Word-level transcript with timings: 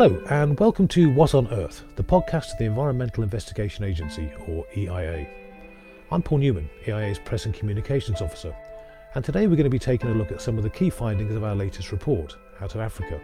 Hello, 0.00 0.22
and 0.30 0.60
welcome 0.60 0.86
to 0.86 1.10
What 1.10 1.34
on 1.34 1.48
Earth, 1.48 1.82
the 1.96 2.04
podcast 2.04 2.52
of 2.52 2.58
the 2.58 2.66
Environmental 2.66 3.24
Investigation 3.24 3.82
Agency, 3.84 4.30
or 4.46 4.64
EIA. 4.76 5.28
I'm 6.12 6.22
Paul 6.22 6.38
Newman, 6.38 6.70
EIA's 6.86 7.18
Press 7.18 7.46
and 7.46 7.52
Communications 7.52 8.22
Officer, 8.22 8.54
and 9.16 9.24
today 9.24 9.48
we're 9.48 9.56
going 9.56 9.64
to 9.64 9.70
be 9.70 9.76
taking 9.80 10.10
a 10.10 10.14
look 10.14 10.30
at 10.30 10.40
some 10.40 10.56
of 10.56 10.62
the 10.62 10.70
key 10.70 10.88
findings 10.88 11.34
of 11.34 11.42
our 11.42 11.56
latest 11.56 11.90
report, 11.90 12.36
Out 12.60 12.76
of 12.76 12.80
Africa, 12.80 13.20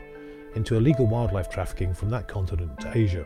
into 0.56 0.74
illegal 0.74 1.06
wildlife 1.06 1.48
trafficking 1.48 1.94
from 1.94 2.10
that 2.10 2.26
continent 2.26 2.80
to 2.80 2.98
Asia. 2.98 3.24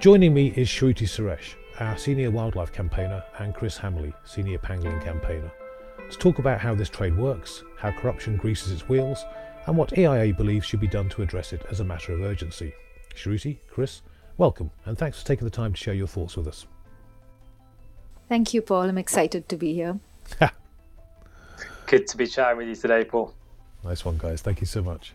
Joining 0.00 0.34
me 0.34 0.48
is 0.56 0.66
Shruti 0.66 1.06
Suresh, 1.06 1.54
our 1.78 1.96
Senior 1.96 2.32
Wildlife 2.32 2.72
Campaigner, 2.72 3.22
and 3.38 3.54
Chris 3.54 3.78
Hamley, 3.78 4.12
Senior 4.24 4.58
Pangolin 4.58 5.00
Campaigner, 5.04 5.52
to 6.10 6.18
talk 6.18 6.40
about 6.40 6.58
how 6.58 6.74
this 6.74 6.90
trade 6.90 7.16
works, 7.16 7.62
how 7.78 7.92
corruption 7.92 8.36
greases 8.36 8.72
its 8.72 8.88
wheels, 8.88 9.24
and 9.66 9.76
what 9.76 9.96
EIA 9.96 10.34
believes 10.34 10.66
should 10.66 10.80
be 10.80 10.88
done 10.88 11.08
to 11.10 11.22
address 11.22 11.52
it 11.52 11.64
as 11.70 11.80
a 11.80 11.84
matter 11.84 12.12
of 12.12 12.20
urgency. 12.22 12.72
Shruti, 13.14 13.58
Chris, 13.70 14.02
welcome, 14.38 14.70
and 14.84 14.98
thanks 14.98 15.20
for 15.20 15.26
taking 15.26 15.44
the 15.44 15.50
time 15.50 15.72
to 15.72 15.78
share 15.78 15.94
your 15.94 16.06
thoughts 16.06 16.36
with 16.36 16.48
us. 16.48 16.66
Thank 18.28 18.54
you, 18.54 18.62
Paul. 18.62 18.82
I'm 18.82 18.98
excited 18.98 19.48
to 19.48 19.56
be 19.56 19.74
here. 19.74 19.98
Good 21.86 22.06
to 22.06 22.16
be 22.16 22.26
chatting 22.26 22.56
with 22.56 22.68
you 22.68 22.74
today, 22.74 23.04
Paul. 23.04 23.34
Nice 23.84 24.04
one, 24.04 24.16
guys. 24.16 24.40
Thank 24.40 24.60
you 24.60 24.66
so 24.66 24.82
much. 24.82 25.12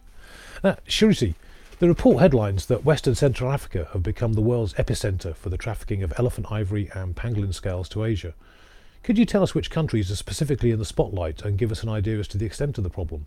Now, 0.63 0.77
Shruti, 0.87 1.33
the 1.79 1.87
report 1.87 2.19
headlines 2.19 2.67
that 2.67 2.85
Western 2.85 3.15
Central 3.15 3.51
Africa 3.51 3.87
have 3.93 4.03
become 4.03 4.33
the 4.33 4.41
world's 4.41 4.73
epicenter 4.75 5.35
for 5.35 5.49
the 5.49 5.57
trafficking 5.57 6.03
of 6.03 6.13
elephant 6.17 6.51
ivory 6.51 6.89
and 6.93 7.15
pangolin 7.15 7.53
scales 7.53 7.89
to 7.89 8.03
Asia. 8.03 8.33
Could 9.03 9.17
you 9.17 9.25
tell 9.25 9.41
us 9.41 9.55
which 9.55 9.71
countries 9.71 10.11
are 10.11 10.15
specifically 10.15 10.71
in 10.71 10.79
the 10.79 10.85
spotlight 10.85 11.41
and 11.43 11.57
give 11.57 11.71
us 11.71 11.81
an 11.81 11.89
idea 11.89 12.19
as 12.19 12.27
to 12.29 12.37
the 12.37 12.45
extent 12.45 12.77
of 12.77 12.83
the 12.83 12.89
problem? 12.89 13.25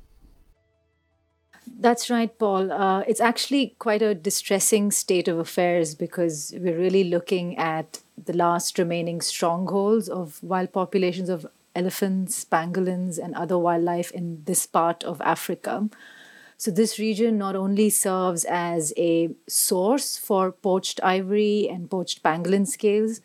That's 1.67 2.11
right, 2.11 2.37
Paul. 2.39 2.73
Uh, 2.73 3.01
it's 3.07 3.21
actually 3.21 3.75
quite 3.79 4.03
a 4.03 4.15
distressing 4.15 4.91
state 4.91 5.29
of 5.29 5.39
affairs 5.39 5.95
because 5.95 6.55
we're 6.59 6.77
really 6.79 7.05
looking 7.05 7.57
at 7.59 8.01
the 8.23 8.33
last 8.33 8.79
remaining 8.79 9.21
strongholds 9.21 10.09
of 10.09 10.43
wild 10.43 10.73
populations 10.73 11.29
of 11.29 11.47
elephants, 11.75 12.45
pangolins, 12.45 13.19
and 13.19 13.35
other 13.35 13.57
wildlife 13.59 14.11
in 14.11 14.43
this 14.45 14.67
part 14.67 15.05
of 15.05 15.21
Africa. 15.21 15.89
So, 16.57 16.71
this 16.71 16.99
region 16.99 17.39
not 17.39 17.57
only 17.57 17.89
serves 17.91 18.45
as 18.45 18.93
a 18.97 19.31
source 19.49 20.19
for 20.19 20.53
poached 20.53 21.01
ivory 21.03 21.69
and 21.71 21.91
poached 21.91 22.23
pangolin 22.23 22.67
scales, 22.67 23.21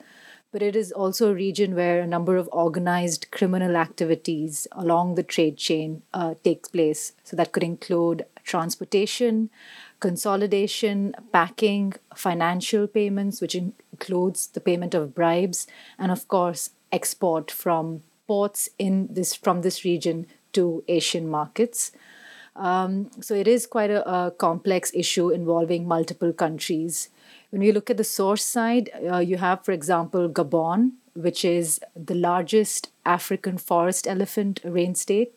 but 0.56 0.64
it 0.64 0.73
is 0.73 0.94
also 0.94 1.30
a 1.30 1.36
region 1.36 1.75
where 1.75 2.00
a 2.00 2.08
number 2.08 2.38
of 2.38 2.48
organized 2.53 3.30
criminal 3.30 3.75
activities 3.75 4.70
along 4.72 5.16
the 5.16 5.22
trade 5.22 5.58
chain 5.58 6.02
uh, 6.14 6.34
takes 6.45 6.70
place. 6.70 7.11
So 7.25 7.36
that 7.36 7.52
could 7.52 7.61
include 7.61 8.25
transportation, 8.45 9.50
consolidation, 10.00 11.14
packing, 11.33 11.95
financial 12.16 12.88
payments, 12.88 13.42
which 13.42 13.53
includes 13.53 14.48
the 14.48 14.61
payment 14.61 14.94
of 14.94 15.14
bribes, 15.14 15.67
and 16.00 16.09
of 16.09 16.26
course, 16.30 16.70
export 16.89 17.52
from 17.52 18.03
ports 18.26 18.70
in 18.80 19.09
this 19.11 19.36
from 19.36 19.61
this 19.61 19.83
region 19.83 20.26
to 20.53 20.86
Asian 20.88 21.28
markets. 21.28 21.92
Um, 22.56 23.11
so 23.20 23.36
it 23.36 23.50
is 23.50 23.67
quite 23.67 23.92
a, 23.92 24.09
a 24.09 24.31
complex 24.31 24.89
issue 24.94 25.31
involving 25.31 25.86
multiple 25.86 26.31
countries. 26.31 27.09
When 27.56 27.61
we 27.61 27.72
look 27.72 27.89
at 27.89 27.95
the 27.95 28.03
source 28.03 28.44
side, 28.44 28.89
uh, 29.09 29.20
you 29.20 29.38
have, 29.38 29.64
for 29.64 29.72
example, 29.72 30.28
Gabon, 30.28 30.92
which 31.14 31.45
is 31.45 31.80
the 31.95 32.14
largest 32.14 32.89
African 33.06 33.58
forest 33.58 34.06
elephant 34.06 34.59
range 34.66 34.98
state. 34.98 35.31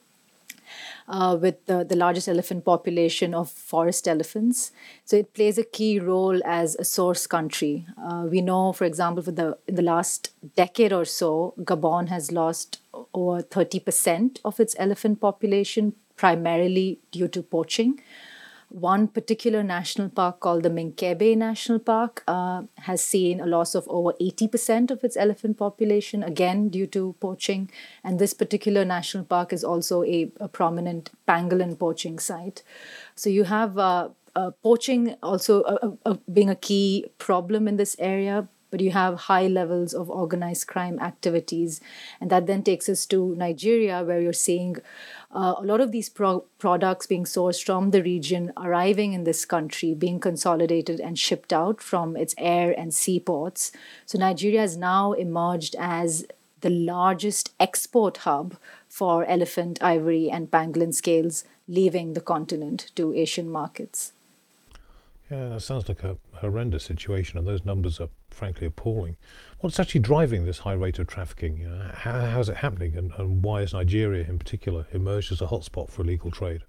Uh, 1.06 1.38
with 1.40 1.64
the, 1.66 1.84
the 1.84 1.96
largest 1.96 2.28
elephant 2.28 2.64
population 2.64 3.32
of 3.32 3.48
forest 3.50 4.06
elephants. 4.06 4.72
So 5.06 5.16
it 5.16 5.32
plays 5.32 5.56
a 5.56 5.64
key 5.64 5.98
role 5.98 6.42
as 6.44 6.74
a 6.74 6.84
source 6.84 7.26
country. 7.26 7.86
Uh, 7.96 8.26
we 8.28 8.42
know, 8.42 8.74
for 8.74 8.84
example, 8.84 9.22
for 9.22 9.30
the 9.30 9.56
in 9.66 9.76
the 9.76 9.82
last 9.82 10.32
decade 10.56 10.92
or 10.92 11.06
so, 11.06 11.54
Gabon 11.60 12.08
has 12.08 12.30
lost 12.30 12.80
over 13.14 13.42
30% 13.42 14.40
of 14.44 14.60
its 14.60 14.76
elephant 14.78 15.20
population, 15.20 15.94
primarily 16.16 16.98
due 17.12 17.28
to 17.28 17.42
poaching 17.42 17.98
one 18.68 19.08
particular 19.08 19.62
national 19.62 20.08
park 20.10 20.40
called 20.40 20.62
the 20.62 20.70
Minkebe 20.70 21.36
National 21.36 21.78
Park 21.78 22.22
uh, 22.28 22.62
has 22.78 23.02
seen 23.02 23.40
a 23.40 23.46
loss 23.46 23.74
of 23.74 23.86
over 23.88 24.12
80% 24.20 24.90
of 24.90 25.02
its 25.02 25.16
elephant 25.16 25.56
population, 25.56 26.22
again 26.22 26.68
due 26.68 26.86
to 26.88 27.14
poaching. 27.20 27.70
And 28.04 28.18
this 28.18 28.34
particular 28.34 28.84
national 28.84 29.24
park 29.24 29.52
is 29.52 29.64
also 29.64 30.04
a, 30.04 30.30
a 30.38 30.48
prominent 30.48 31.10
pangolin 31.26 31.78
poaching 31.78 32.18
site. 32.18 32.62
So 33.14 33.30
you 33.30 33.44
have 33.44 33.78
uh, 33.78 34.10
uh, 34.36 34.50
poaching 34.62 35.16
also 35.22 35.62
uh, 35.62 35.90
uh, 36.04 36.16
being 36.32 36.50
a 36.50 36.56
key 36.56 37.06
problem 37.18 37.66
in 37.66 37.76
this 37.76 37.96
area 37.98 38.48
but 38.70 38.80
you 38.80 38.90
have 38.90 39.14
high 39.14 39.46
levels 39.46 39.94
of 39.94 40.10
organized 40.10 40.66
crime 40.66 40.98
activities. 41.00 41.80
And 42.20 42.30
that 42.30 42.46
then 42.46 42.62
takes 42.62 42.88
us 42.88 43.06
to 43.06 43.34
Nigeria, 43.36 44.02
where 44.04 44.20
you're 44.20 44.32
seeing 44.32 44.76
uh, 45.30 45.54
a 45.58 45.62
lot 45.62 45.80
of 45.80 45.92
these 45.92 46.08
pro- 46.08 46.44
products 46.58 47.06
being 47.06 47.24
sourced 47.24 47.64
from 47.64 47.90
the 47.90 48.02
region 48.02 48.52
arriving 48.56 49.12
in 49.12 49.24
this 49.24 49.44
country, 49.44 49.94
being 49.94 50.20
consolidated 50.20 51.00
and 51.00 51.18
shipped 51.18 51.52
out 51.52 51.80
from 51.80 52.16
its 52.16 52.34
air 52.38 52.74
and 52.78 52.94
seaports. 52.94 53.72
So 54.06 54.18
Nigeria 54.18 54.60
has 54.60 54.76
now 54.76 55.12
emerged 55.12 55.76
as 55.78 56.26
the 56.60 56.70
largest 56.70 57.54
export 57.60 58.18
hub 58.18 58.56
for 58.88 59.24
elephant, 59.26 59.82
ivory, 59.82 60.30
and 60.30 60.50
pangolin 60.50 60.94
scales 60.94 61.44
leaving 61.68 62.14
the 62.14 62.20
continent 62.20 62.90
to 62.96 63.14
Asian 63.14 63.48
markets. 63.48 64.12
Yeah, 65.30 65.50
that 65.50 65.60
sounds 65.60 65.88
like 65.88 66.04
a 66.04 66.16
horrendous 66.36 66.84
situation, 66.84 67.38
and 67.38 67.46
those 67.46 67.64
numbers 67.64 68.00
are 68.00 68.08
frankly 68.30 68.66
appalling. 68.66 69.16
What's 69.60 69.78
actually 69.78 70.00
driving 70.00 70.46
this 70.46 70.60
high 70.60 70.72
rate 70.72 70.98
of 70.98 71.06
trafficking? 71.06 71.58
You 71.58 71.68
know, 71.68 71.90
how, 71.92 72.20
how's 72.20 72.48
it 72.48 72.56
happening, 72.56 72.96
and, 72.96 73.12
and 73.18 73.42
why 73.42 73.60
has 73.60 73.74
Nigeria, 73.74 74.26
in 74.26 74.38
particular, 74.38 74.86
emerged 74.92 75.30
as 75.30 75.42
a 75.42 75.46
hotspot 75.46 75.90
for 75.90 76.00
illegal 76.02 76.30
trade? 76.30 76.62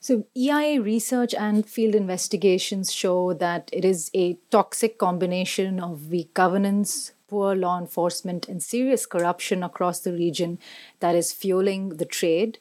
So, 0.00 0.24
EIA 0.34 0.80
research 0.80 1.34
and 1.34 1.66
field 1.66 1.94
investigations 1.94 2.90
show 2.90 3.34
that 3.34 3.68
it 3.70 3.84
is 3.84 4.10
a 4.14 4.38
toxic 4.50 4.96
combination 4.96 5.80
of 5.80 6.06
weak 6.06 6.32
governance, 6.32 7.12
poor 7.26 7.54
law 7.54 7.78
enforcement, 7.78 8.48
and 8.48 8.62
serious 8.62 9.04
corruption 9.04 9.62
across 9.62 10.00
the 10.00 10.12
region 10.12 10.58
that 11.00 11.14
is 11.14 11.32
fueling 11.32 11.90
the 11.96 12.06
trade 12.06 12.58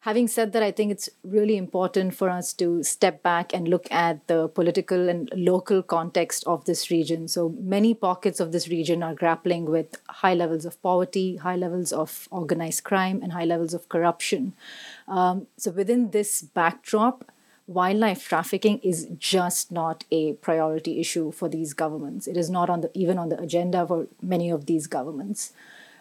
having 0.00 0.28
said 0.28 0.52
that, 0.52 0.62
I 0.62 0.70
think 0.70 0.92
it's 0.92 1.08
really 1.24 1.56
important 1.56 2.14
for 2.14 2.30
us 2.30 2.52
to 2.54 2.82
step 2.82 3.22
back 3.22 3.52
and 3.52 3.68
look 3.68 3.90
at 3.90 4.26
the 4.26 4.48
political 4.48 5.08
and 5.08 5.30
local 5.34 5.82
context 5.82 6.44
of 6.46 6.64
this 6.64 6.90
region. 6.90 7.28
So 7.28 7.54
many 7.60 7.92
pockets 7.92 8.40
of 8.40 8.52
this 8.52 8.68
region 8.68 9.02
are 9.02 9.14
grappling 9.14 9.66
with 9.66 10.00
high 10.08 10.34
levels 10.34 10.64
of 10.64 10.80
poverty, 10.82 11.36
high 11.36 11.56
levels 11.56 11.92
of 11.92 12.28
organized 12.30 12.84
crime, 12.84 13.20
and 13.22 13.32
high 13.32 13.44
levels 13.44 13.74
of 13.74 13.88
corruption. 13.88 14.54
Um, 15.08 15.46
so 15.56 15.70
within 15.70 16.10
this 16.10 16.42
backdrop, 16.42 17.30
wildlife 17.66 18.28
trafficking 18.28 18.78
is 18.78 19.08
just 19.18 19.72
not 19.72 20.04
a 20.10 20.34
priority 20.34 21.00
issue 21.00 21.32
for 21.32 21.48
these 21.48 21.74
governments. 21.74 22.28
It 22.28 22.36
is 22.36 22.48
not 22.48 22.70
on 22.70 22.80
the 22.82 22.90
even 22.94 23.18
on 23.18 23.28
the 23.28 23.40
agenda 23.40 23.86
for 23.86 24.06
many 24.22 24.50
of 24.50 24.66
these 24.66 24.86
governments. 24.86 25.52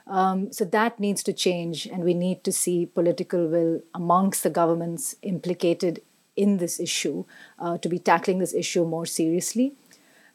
Um, 0.07 0.51
so 0.51 0.65
that 0.65 0.99
needs 0.99 1.23
to 1.23 1.33
change, 1.33 1.87
and 1.87 2.03
we 2.03 2.13
need 2.13 2.43
to 2.43 2.51
see 2.51 2.85
political 2.85 3.47
will 3.47 3.81
amongst 3.93 4.43
the 4.43 4.49
governments 4.49 5.15
implicated 5.21 6.01
in 6.35 6.57
this 6.57 6.79
issue 6.79 7.25
uh, 7.57 7.77
to 7.79 7.89
be 7.89 7.97
tackling 7.97 8.39
this 8.39 8.53
issue 8.53 8.85
more 8.85 9.05
seriously. 9.05 9.73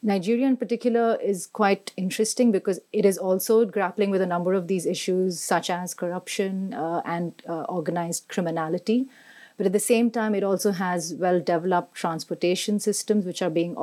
Nigeria, 0.03 0.47
in 0.47 0.57
particular, 0.57 1.17
is 1.21 1.45
quite 1.45 1.93
interesting 1.95 2.51
because 2.51 2.79
it 2.91 3.05
is 3.05 3.19
also 3.19 3.65
grappling 3.65 4.09
with 4.09 4.21
a 4.21 4.25
number 4.25 4.53
of 4.53 4.67
these 4.67 4.87
issues, 4.87 5.39
such 5.39 5.69
as 5.69 5.93
corruption 5.93 6.73
uh, 6.73 7.01
and 7.05 7.41
uh, 7.47 7.61
organized 7.63 8.27
criminality. 8.27 9.07
But 9.57 9.67
at 9.67 9.73
the 9.73 9.79
same 9.79 10.09
time, 10.09 10.33
it 10.33 10.43
also 10.43 10.71
has 10.71 11.13
well 11.13 11.39
developed 11.39 11.93
transportation 11.93 12.79
systems 12.79 13.25
which 13.25 13.43
are 13.43 13.49
being 13.51 13.75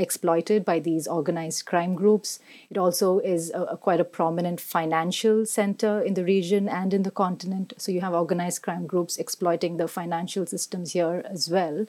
exploited 0.00 0.64
by 0.64 0.80
these 0.80 1.06
organized 1.06 1.66
crime 1.66 1.94
groups. 1.94 2.40
It 2.70 2.78
also 2.78 3.18
is 3.18 3.50
a, 3.50 3.62
a, 3.62 3.76
quite 3.76 4.00
a 4.00 4.04
prominent 4.04 4.60
financial 4.60 5.46
center 5.46 6.02
in 6.02 6.14
the 6.14 6.24
region 6.24 6.68
and 6.68 6.94
in 6.94 7.02
the 7.02 7.10
continent. 7.10 7.74
So 7.76 7.92
you 7.92 8.00
have 8.00 8.14
organized 8.14 8.62
crime 8.62 8.86
groups 8.86 9.18
exploiting 9.18 9.76
the 9.76 9.88
financial 9.88 10.46
systems 10.46 10.92
here 10.92 11.22
as 11.30 11.50
well. 11.50 11.86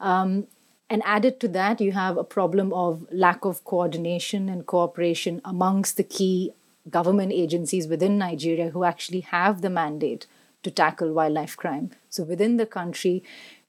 Um, 0.00 0.46
and 0.88 1.02
added 1.04 1.40
to 1.40 1.48
that, 1.48 1.80
you 1.80 1.92
have 1.92 2.16
a 2.16 2.24
problem 2.24 2.72
of 2.72 3.06
lack 3.10 3.44
of 3.44 3.64
coordination 3.64 4.48
and 4.48 4.66
cooperation 4.66 5.40
amongst 5.44 5.96
the 5.96 6.04
key 6.04 6.52
government 6.90 7.32
agencies 7.32 7.86
within 7.86 8.18
Nigeria 8.18 8.70
who 8.70 8.84
actually 8.84 9.20
have 9.20 9.62
the 9.62 9.70
mandate 9.70 10.26
to 10.62 10.70
tackle 10.70 11.12
wildlife 11.12 11.56
crime. 11.56 11.90
So 12.08 12.24
within 12.24 12.56
the 12.56 12.66
country, 12.66 13.22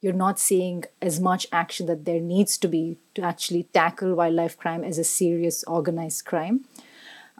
you're 0.03 0.11
not 0.11 0.37
seeing 0.37 0.83
as 1.01 1.21
much 1.21 1.47
action 1.53 1.85
that 1.85 2.03
there 2.03 2.19
needs 2.19 2.57
to 2.57 2.67
be 2.67 2.97
to 3.15 3.21
actually 3.21 3.63
tackle 3.73 4.13
wildlife 4.15 4.57
crime 4.57 4.83
as 4.83 4.97
a 4.97 5.03
serious 5.03 5.63
organized 5.63 6.25
crime. 6.25 6.65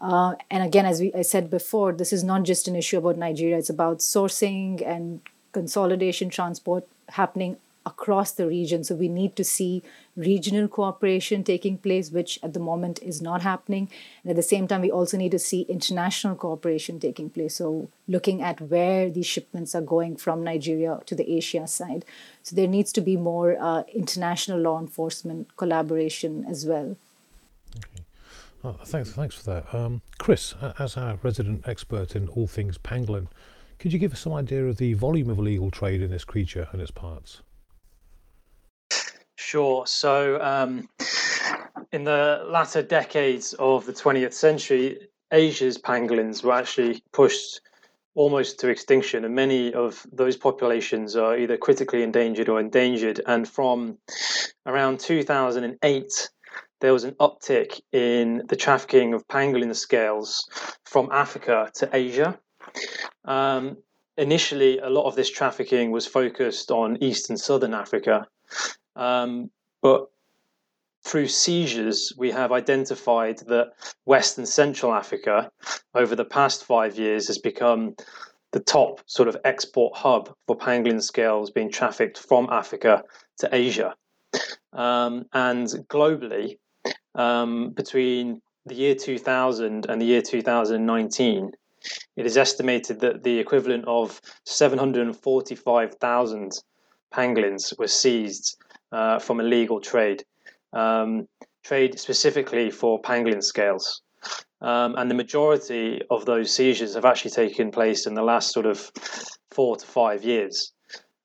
Uh, 0.02 0.36
and 0.50 0.64
again, 0.64 0.86
as 0.86 1.02
we, 1.02 1.14
I 1.14 1.24
said 1.24 1.50
before, 1.50 1.92
this 1.92 2.14
is 2.14 2.24
not 2.24 2.44
just 2.44 2.70
an 2.70 2.78
issue 2.78 2.98
about 2.98 3.18
Nigeria, 3.18 3.58
it's 3.58 3.70
about 3.70 4.00
sourcing 4.00 4.82
and 4.88 5.20
consolidation 5.52 6.30
transport 6.30 6.88
happening 7.10 7.58
across 7.86 8.32
the 8.32 8.48
region. 8.48 8.84
So 8.84 8.96
we 8.96 9.10
need 9.10 9.36
to 9.36 9.44
see 9.44 9.84
regional 10.16 10.68
cooperation 10.68 11.44
taking 11.44 11.78
place, 11.78 12.12
which 12.12 12.40
at 12.44 12.54
the 12.54 12.60
moment 12.60 13.02
is 13.02 13.22
not 13.22 13.42
happening. 13.42 13.90
And 14.24 14.32
at 14.32 14.36
the 14.36 14.44
same 14.44 14.68
time, 14.68 14.82
we 14.82 14.92
also 14.92 15.18
need 15.18 15.32
to 15.32 15.40
see 15.40 15.62
international 15.64 16.36
cooperation 16.36 17.00
taking 17.00 17.30
place. 17.30 17.56
So 17.56 17.90
looking 18.08 18.42
at 18.42 18.62
where 18.62 19.10
these 19.10 19.26
shipments 19.26 19.76
are 19.76 19.82
going 19.82 20.18
from 20.18 20.44
Nigeria 20.44 21.00
to 21.06 21.16
the 21.16 21.30
Asia 21.30 21.68
side. 21.68 22.06
So 22.42 22.56
there 22.56 22.68
needs 22.68 22.92
to 22.94 23.02
be 23.02 23.18
more 23.18 23.58
uh, 23.60 23.84
international 23.94 24.60
law 24.60 24.80
enforcement 24.80 25.56
collaboration 25.58 26.46
as 26.48 26.66
well. 26.66 26.96
Okay. 27.78 28.04
Oh, 28.64 28.78
thanks, 28.86 29.12
thanks 29.12 29.36
for 29.36 29.44
that. 29.52 29.74
Um, 29.74 30.02
Chris, 30.20 30.56
as 30.80 30.96
our 30.96 31.20
resident 31.22 31.68
expert 31.68 32.16
in 32.16 32.30
all 32.30 32.48
things 32.48 32.78
pangolin, 32.78 33.28
could 33.78 33.92
you 33.92 34.00
give 34.00 34.14
us 34.14 34.22
some 34.22 34.32
idea 34.34 34.66
of 34.66 34.78
the 34.78 34.94
volume 34.94 35.30
of 35.30 35.38
illegal 35.38 35.70
trade 35.70 36.02
in 36.02 36.12
this 36.12 36.24
creature 36.24 36.70
and 36.72 36.82
its 36.82 36.92
parts? 36.92 37.42
Sure. 39.54 39.86
So, 39.86 40.42
um, 40.42 40.90
in 41.92 42.06
the 42.06 42.44
latter 42.50 42.82
decades 42.82 43.54
of 43.60 43.86
the 43.86 43.94
20th 43.94 44.34
century, 44.34 45.10
Asia's 45.32 45.78
pangolins 45.78 46.44
were 46.44 46.54
actually 46.54 47.04
pushed 47.12 47.62
almost 48.16 48.60
to 48.62 48.70
extinction, 48.70 49.26
and 49.26 49.36
many 49.36 49.72
of 49.72 50.08
those 50.12 50.36
populations 50.36 51.16
are 51.16 51.38
either 51.38 51.56
critically 51.56 52.02
endangered 52.02 52.50
or 52.50 52.60
endangered. 52.60 53.22
And 53.28 53.48
from 53.48 54.00
around 54.66 55.00
2008, 55.02 56.30
there 56.82 56.92
was 56.92 57.04
an 57.04 57.12
uptick 57.20 57.80
in 57.92 58.42
the 58.50 58.56
trafficking 58.56 59.14
of 59.14 59.28
pangolin 59.28 59.76
scales 59.76 60.50
from 60.84 61.10
Africa 61.12 61.70
to 61.76 61.88
Asia. 61.94 62.40
Um, 63.24 63.78
initially, 64.18 64.80
a 64.80 64.90
lot 64.90 65.06
of 65.06 65.16
this 65.16 65.30
trafficking 65.30 65.92
was 65.92 66.08
focused 66.08 66.72
on 66.72 66.98
East 67.04 67.30
and 67.30 67.40
Southern 67.40 67.76
Africa, 67.76 68.26
um, 68.96 69.50
but 69.82 70.10
through 71.04 71.28
seizures, 71.28 72.14
we 72.18 72.32
have 72.32 72.52
identified 72.52 73.38
that 73.48 73.74
West 74.06 74.38
and 74.38 74.48
Central 74.48 74.94
Africa, 74.94 75.52
over 75.94 76.16
the 76.16 76.26
past 76.26 76.64
five 76.64 76.98
years, 76.98 77.28
has 77.28 77.38
become 77.38 77.96
the 78.52 78.62
top 78.62 79.02
sort 79.06 79.28
of 79.28 79.36
export 79.44 79.98
hub 79.98 80.34
for 80.48 80.58
pangolin 80.58 81.02
scales 81.02 81.52
being 81.52 81.72
trafficked 81.72 82.18
from 82.18 82.48
Africa 82.52 83.04
to 83.40 83.54
Asia. 83.54 83.96
Um, 84.72 85.26
and 85.34 85.68
globally, 85.90 86.58
um, 87.16 87.72
between 87.72 88.42
the 88.66 88.76
year 88.76 88.96
2000 88.96 89.88
and 89.90 90.02
the 90.02 90.06
year 90.06 90.22
2019, 90.22 91.52
it 92.16 92.26
is 92.26 92.38
estimated 92.38 93.02
that 93.02 93.24
the 93.24 93.40
equivalent 93.40 93.84
of 93.88 94.22
745,000 94.46 96.52
pangolins 97.14 97.78
were 97.78 97.88
seized 97.88 98.58
uh, 98.94 99.20
from 99.20 99.40
illegal 99.40 99.82
trade, 99.82 100.24
um, 100.72 101.28
trade 101.64 102.00
specifically 102.00 102.70
for 102.70 103.02
pangolin 103.02 103.44
scales. 103.44 104.02
Um, 104.62 104.96
and 104.96 105.12
the 105.12 105.16
majority 105.16 106.02
of 106.10 106.26
those 106.26 106.54
seizures 106.54 106.96
have 106.96 107.04
actually 107.04 107.32
taken 107.32 107.72
place 107.72 108.08
in 108.08 108.14
the 108.14 108.22
last 108.22 108.54
sort 108.54 108.66
of 108.66 108.92
four 109.52 109.76
to 109.76 109.86
five 109.86 110.24
years. 110.24 110.72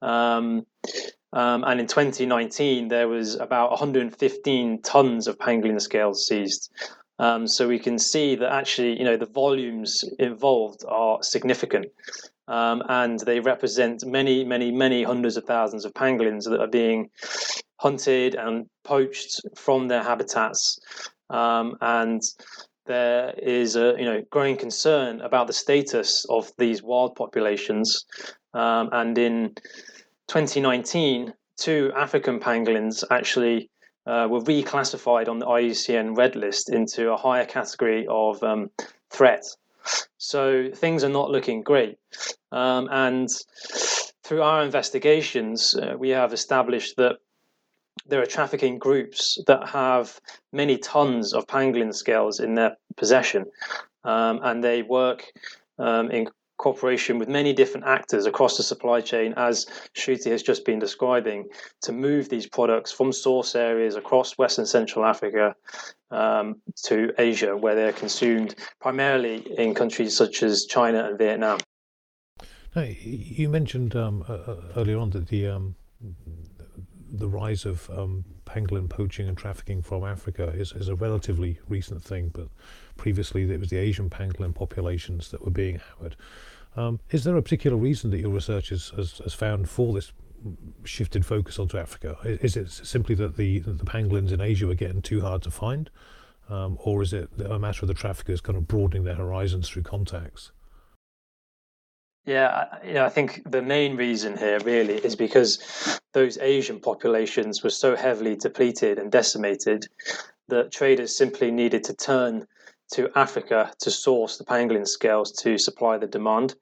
Um, 0.03 0.67
um, 1.32 1.62
and 1.65 1.79
in 1.79 1.87
2019, 1.87 2.88
there 2.88 3.06
was 3.06 3.37
about 3.37 3.70
115 3.70 4.82
tons 4.82 5.29
of 5.29 5.38
pangolin 5.38 5.81
scales 5.81 6.26
seized. 6.26 6.73
Um, 7.20 7.47
so 7.47 7.69
we 7.69 7.79
can 7.79 7.99
see 7.99 8.37
that 8.37 8.53
actually, 8.53 8.99
you 8.99 9.05
know, 9.05 9.17
the 9.17 9.26
volumes 9.26 10.05
involved 10.19 10.85
are 10.88 11.19
significant. 11.23 11.87
Um, 12.48 12.82
and 12.88 13.20
they 13.20 13.40
represent 13.40 14.04
many, 14.06 14.42
many, 14.42 14.72
many 14.72 15.02
hundreds 15.02 15.36
of 15.36 15.44
thousands 15.44 15.84
of 15.84 15.92
pangolins 15.92 16.44
that 16.44 16.60
are 16.60 16.66
being 16.66 17.10
hunted 17.76 18.34
and 18.34 18.66
poached 18.84 19.40
from 19.54 19.88
their 19.88 20.02
habitats. 20.02 20.78
Um, 21.30 21.76
and 21.80 22.22
there 22.86 23.34
is 23.36 23.76
a 23.76 23.94
you 23.98 24.04
know 24.06 24.22
growing 24.30 24.56
concern 24.56 25.20
about 25.20 25.46
the 25.46 25.52
status 25.52 26.24
of 26.30 26.50
these 26.58 26.82
wild 26.82 27.14
populations. 27.14 28.04
Um, 28.54 28.88
and 28.92 29.16
in 29.18 29.54
2019, 30.28 31.34
two 31.58 31.92
African 31.94 32.40
pangolins 32.40 33.04
actually 33.10 33.70
uh, 34.06 34.26
were 34.30 34.40
reclassified 34.40 35.28
on 35.28 35.38
the 35.38 35.46
IUCN 35.46 36.16
Red 36.16 36.34
List 36.34 36.70
into 36.70 37.12
a 37.12 37.16
higher 37.16 37.44
category 37.44 38.06
of 38.08 38.42
um, 38.42 38.70
threat. 39.10 39.44
So 40.16 40.70
things 40.75 41.04
are 41.04 41.08
not 41.08 41.30
looking 41.30 41.62
great. 41.62 41.98
Um, 42.52 42.88
and 42.90 43.28
through 44.25 44.42
our 44.42 44.62
investigations, 44.62 45.75
uh, 45.75 45.94
we 45.98 46.10
have 46.10 46.32
established 46.32 46.96
that 46.96 47.16
there 48.06 48.22
are 48.22 48.26
trafficking 48.26 48.78
groups 48.78 49.38
that 49.46 49.69
have 49.69 50.20
many 50.52 50.78
tons 50.78 51.34
of 51.34 51.46
pangolin 51.46 51.94
scales 51.94 52.40
in 52.40 52.54
their 52.54 52.76
possession, 52.96 53.44
um, 54.04 54.40
and 54.42 54.62
they 54.62 54.82
work 54.82 55.25
um, 55.78 56.10
in 56.10 56.28
cooperation 56.58 57.19
with 57.19 57.28
many 57.28 57.52
different 57.52 57.87
actors 57.87 58.26
across 58.26 58.56
the 58.56 58.62
supply 58.62 59.00
chain, 59.00 59.32
as 59.37 59.66
Shruti 59.96 60.31
has 60.31 60.43
just 60.43 60.64
been 60.64 60.78
describing, 60.78 61.46
to 61.82 61.93
move 61.93 62.28
these 62.28 62.46
products 62.46 62.93
from 62.93 63.12
source 63.12 63.55
areas 63.55 63.96
across 63.96 64.37
Western 64.37 64.66
Central 64.66 65.05
Africa 65.05 65.55
um, 66.10 66.56
to 66.84 67.12
Asia, 67.19 67.56
where 67.56 67.75
they're 67.75 67.93
consumed 67.93 68.55
primarily 68.81 69.37
in 69.56 69.75
countries 69.75 70.16
such 70.16 70.43
as 70.43 70.66
China 70.66 71.05
and 71.08 71.16
Vietnam. 71.16 71.58
Now, 72.76 72.82
you 72.82 73.49
mentioned 73.49 73.96
um, 73.96 74.25
uh, 74.28 74.56
earlier 74.76 74.99
on 74.99 75.10
that 75.10 75.28
the 75.28 75.49
um, 75.49 75.75
the 77.10 77.28
rise 77.28 77.64
of 77.64 77.88
um, 77.90 78.25
pangolin 78.44 78.88
poaching 78.88 79.28
and 79.28 79.37
trafficking 79.37 79.82
from 79.82 80.05
Africa 80.05 80.49
is, 80.55 80.72
is 80.72 80.88
a 80.88 80.94
relatively 80.94 81.58
recent 81.69 82.02
thing, 82.02 82.31
but 82.32 82.49
previously 82.98 83.50
it 83.50 83.58
was 83.58 83.70
the 83.70 83.78
Asian 83.78 84.10
pangolin 84.10 84.54
populations 84.54 85.30
that 85.30 85.42
were 85.42 85.50
being 85.50 85.80
hammered. 85.80 86.16
Um, 86.76 87.00
is 87.10 87.24
there 87.24 87.36
a 87.36 87.42
particular 87.42 87.76
reason 87.76 88.10
that 88.10 88.20
your 88.20 88.30
research 88.30 88.68
has, 88.68 88.90
has, 88.90 89.18
has, 89.18 89.32
found 89.32 89.68
for 89.70 89.94
this 89.94 90.12
shifted 90.84 91.24
focus 91.24 91.58
onto 91.58 91.78
Africa? 91.78 92.16
Is 92.24 92.56
it 92.56 92.70
simply 92.70 93.14
that 93.16 93.36
the, 93.36 93.60
the 93.60 93.84
pangolins 93.84 94.32
in 94.32 94.40
Asia 94.40 94.68
are 94.68 94.74
getting 94.74 95.00
too 95.00 95.22
hard 95.22 95.42
to 95.42 95.50
find? 95.50 95.90
Um, 96.50 96.78
or 96.82 97.02
is 97.02 97.12
it 97.12 97.30
a 97.44 97.58
matter 97.58 97.82
of 97.82 97.88
the 97.88 97.94
traffickers 97.94 98.40
kind 98.40 98.56
of 98.56 98.68
broadening 98.68 99.04
their 99.04 99.16
horizons 99.16 99.68
through 99.68 99.82
contacts? 99.82 100.52
Yeah, 102.24 102.66
you 102.84 102.92
know, 102.92 103.06
I 103.06 103.08
think 103.08 103.42
the 103.50 103.62
main 103.62 103.96
reason 103.96 104.36
here 104.36 104.58
really 104.60 104.96
is 104.96 105.17
because 105.17 105.98
those 106.12 106.36
Asian 106.38 106.78
populations 106.78 107.62
were 107.62 107.70
so 107.70 107.96
heavily 107.96 108.36
depleted 108.36 108.98
and 108.98 109.10
decimated 109.10 109.88
that 110.48 110.70
traders 110.70 111.17
simply 111.17 111.50
needed 111.50 111.84
to 111.84 111.94
turn 111.94 112.46
to 112.92 113.10
Africa 113.14 113.72
to 113.80 113.90
source 113.90 114.38
the 114.38 114.44
pangolin 114.44 114.86
scales 114.86 115.32
to 115.32 115.58
supply 115.58 115.98
the 115.98 116.06
demand. 116.06 116.54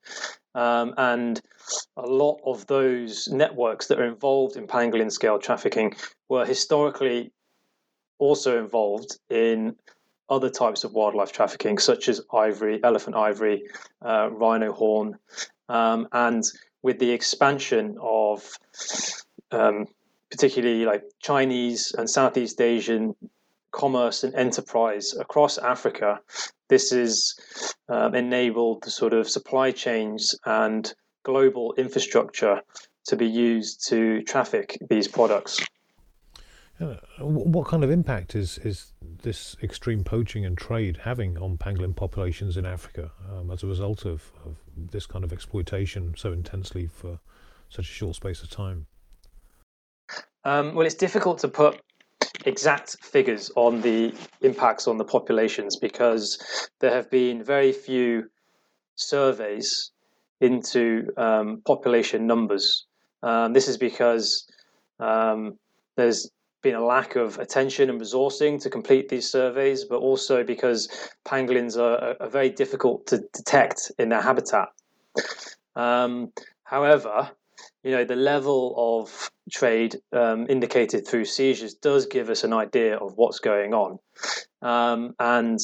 Um, 0.54 0.94
and 0.96 1.40
a 1.96 2.06
lot 2.06 2.40
of 2.44 2.66
those 2.66 3.28
networks 3.28 3.86
that 3.88 4.00
are 4.00 4.06
involved 4.06 4.56
in 4.56 4.66
pangolin 4.66 5.12
scale 5.12 5.38
trafficking 5.38 5.94
were 6.28 6.46
historically 6.46 7.32
also 8.18 8.58
involved 8.58 9.18
in 9.28 9.76
other 10.28 10.50
types 10.50 10.82
of 10.84 10.92
wildlife 10.92 11.32
trafficking, 11.32 11.78
such 11.78 12.08
as 12.08 12.20
ivory, 12.32 12.82
elephant 12.82 13.16
ivory, 13.16 13.64
uh, 14.04 14.28
rhino 14.30 14.72
horn, 14.72 15.16
um, 15.68 16.08
and 16.12 16.42
with 16.82 16.98
the 16.98 17.10
expansion 17.10 17.96
of 18.00 18.50
um, 19.52 19.86
particularly 20.30 20.84
like 20.84 21.04
Chinese 21.20 21.94
and 21.96 22.08
Southeast 22.08 22.60
Asian 22.60 23.14
commerce 23.76 24.24
and 24.24 24.34
enterprise 24.34 25.14
across 25.20 25.58
Africa, 25.58 26.18
this 26.68 26.90
has 26.90 27.34
um, 27.88 28.14
enabled 28.14 28.82
the 28.82 28.90
sort 28.90 29.12
of 29.12 29.28
supply 29.28 29.70
chains 29.70 30.34
and 30.46 30.94
global 31.24 31.74
infrastructure 31.76 32.62
to 33.04 33.16
be 33.16 33.26
used 33.26 33.86
to 33.88 34.22
traffic 34.22 34.78
these 34.88 35.06
products. 35.06 35.60
Uh, 36.80 36.94
what 37.20 37.66
kind 37.66 37.84
of 37.84 37.90
impact 37.90 38.34
is, 38.34 38.58
is 38.58 38.92
this 39.22 39.56
extreme 39.62 40.04
poaching 40.04 40.44
and 40.44 40.58
trade 40.58 40.98
having 41.04 41.38
on 41.38 41.56
pangolin 41.56 41.94
populations 41.94 42.56
in 42.56 42.66
Africa 42.66 43.10
um, 43.30 43.50
as 43.50 43.62
a 43.62 43.66
result 43.66 44.04
of, 44.04 44.32
of 44.44 44.56
this 44.76 45.06
kind 45.06 45.24
of 45.24 45.32
exploitation 45.32 46.14
so 46.16 46.32
intensely 46.32 46.86
for 46.86 47.18
such 47.68 47.88
a 47.88 47.92
short 47.92 48.14
space 48.14 48.42
of 48.42 48.50
time? 48.50 48.86
Um, 50.44 50.74
well, 50.74 50.86
it's 50.86 50.94
difficult 50.94 51.38
to 51.40 51.48
put 51.48 51.80
exact 52.44 52.96
figures 53.02 53.50
on 53.56 53.80
the 53.80 54.14
impacts 54.42 54.86
on 54.86 54.98
the 54.98 55.04
populations 55.04 55.76
because 55.76 56.38
there 56.80 56.90
have 56.90 57.10
been 57.10 57.42
very 57.42 57.72
few 57.72 58.30
surveys 58.96 59.90
into 60.40 61.08
um, 61.16 61.62
population 61.66 62.26
numbers. 62.26 62.84
Um, 63.22 63.52
this 63.52 63.68
is 63.68 63.78
because 63.78 64.46
um, 65.00 65.58
there's 65.96 66.30
been 66.62 66.74
a 66.74 66.84
lack 66.84 67.16
of 67.16 67.38
attention 67.38 67.90
and 67.90 68.00
resourcing 68.00 68.60
to 68.60 68.70
complete 68.70 69.08
these 69.08 69.30
surveys, 69.30 69.84
but 69.84 69.98
also 69.98 70.42
because 70.42 70.88
pangolins 71.24 71.78
are, 71.78 72.16
are 72.20 72.28
very 72.28 72.50
difficult 72.50 73.06
to 73.06 73.22
detect 73.32 73.92
in 73.98 74.08
their 74.08 74.20
habitat. 74.20 74.68
Um, 75.74 76.32
however, 76.64 77.30
you 77.86 77.92
know 77.92 78.04
the 78.04 78.16
level 78.16 78.74
of 78.76 79.30
trade 79.48 79.94
um, 80.12 80.44
indicated 80.48 81.06
through 81.06 81.24
seizures 81.24 81.74
does 81.74 82.04
give 82.06 82.30
us 82.30 82.42
an 82.42 82.52
idea 82.52 82.96
of 82.96 83.12
what's 83.14 83.38
going 83.38 83.74
on. 83.74 84.00
Um, 84.60 85.14
and 85.20 85.60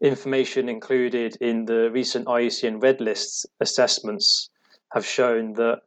information 0.00 0.68
included 0.68 1.36
in 1.40 1.64
the 1.64 1.90
recent 1.90 2.26
IUCN 2.26 2.80
Red 2.80 3.00
List 3.00 3.44
assessments 3.58 4.50
have 4.92 5.04
shown 5.04 5.54
that 5.54 5.80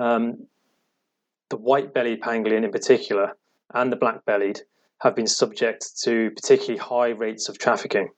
um, 0.00 0.48
the 1.50 1.56
white 1.56 1.94
bellied 1.94 2.20
pangolin 2.20 2.64
in 2.64 2.72
particular 2.72 3.36
and 3.74 3.92
the 3.92 3.96
black 3.96 4.24
bellied 4.24 4.62
have 5.02 5.14
been 5.14 5.28
subject 5.28 6.02
to 6.02 6.32
particularly 6.32 6.78
high 6.78 7.10
rates 7.10 7.48
of 7.48 7.58
trafficking. 7.58 8.08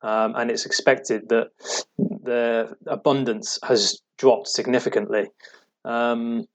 Um, 0.00 0.34
and 0.36 0.50
it's 0.50 0.64
expected 0.64 1.28
that 1.28 1.50
the 1.98 2.74
abundance 2.86 3.58
has 3.62 4.00
dropped 4.16 4.48
significantly. 4.48 5.28
Um, 5.86 6.46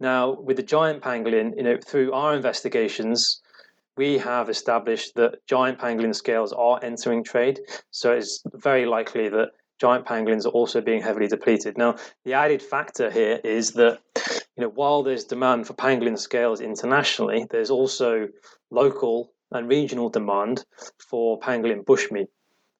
now, 0.00 0.40
with 0.40 0.56
the 0.56 0.62
giant 0.62 1.02
pangolin, 1.02 1.56
you 1.56 1.62
know, 1.62 1.78
through 1.78 2.12
our 2.12 2.34
investigations, 2.34 3.40
we 3.96 4.18
have 4.18 4.48
established 4.48 5.14
that 5.16 5.46
giant 5.46 5.78
pangolin 5.78 6.14
scales 6.14 6.52
are 6.52 6.78
entering 6.82 7.24
trade. 7.24 7.60
So 7.90 8.12
it's 8.12 8.42
very 8.54 8.84
likely 8.86 9.28
that 9.30 9.50
giant 9.80 10.06
pangolins 10.06 10.46
are 10.46 10.50
also 10.50 10.80
being 10.80 11.02
heavily 11.02 11.28
depleted. 11.28 11.76
Now, 11.78 11.96
the 12.24 12.34
added 12.34 12.62
factor 12.62 13.10
here 13.10 13.40
is 13.42 13.72
that, 13.72 14.00
you 14.56 14.62
know, 14.64 14.68
while 14.68 15.02
there's 15.02 15.24
demand 15.24 15.66
for 15.66 15.74
pangolin 15.74 16.18
scales 16.18 16.60
internationally, 16.60 17.46
there's 17.50 17.70
also 17.70 18.28
local 18.70 19.32
and 19.52 19.68
regional 19.68 20.08
demand 20.08 20.64
for 20.98 21.38
pangolin 21.40 21.84
bushmeat. 21.84 22.28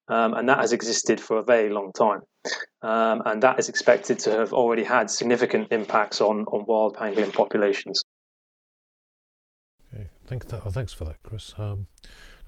Um, 0.09 0.35
and 0.35 0.49
that 0.49 0.59
has 0.59 0.73
existed 0.73 1.21
for 1.21 1.39
a 1.39 1.43
very 1.43 1.71
long 1.71 1.93
time. 1.93 2.21
Um, 2.83 3.23
and 3.27 3.43
that 3.43 3.59
is 3.59 3.69
expected 3.69 4.19
to 4.21 4.31
have 4.31 4.53
already 4.53 4.85
had 4.85 5.11
significant 5.11 5.69
impacts 5.73 6.21
on, 6.21 6.45
on 6.45 6.65
wild 6.67 6.97
pangolin 6.97 7.33
populations. 7.33 8.05
Okay, 9.93 10.09
thanks, 10.27 10.47
oh, 10.53 10.71
thanks 10.71 10.93
for 10.93 11.05
that, 11.07 11.17
Chris. 11.25 11.55
Um, 11.59 11.89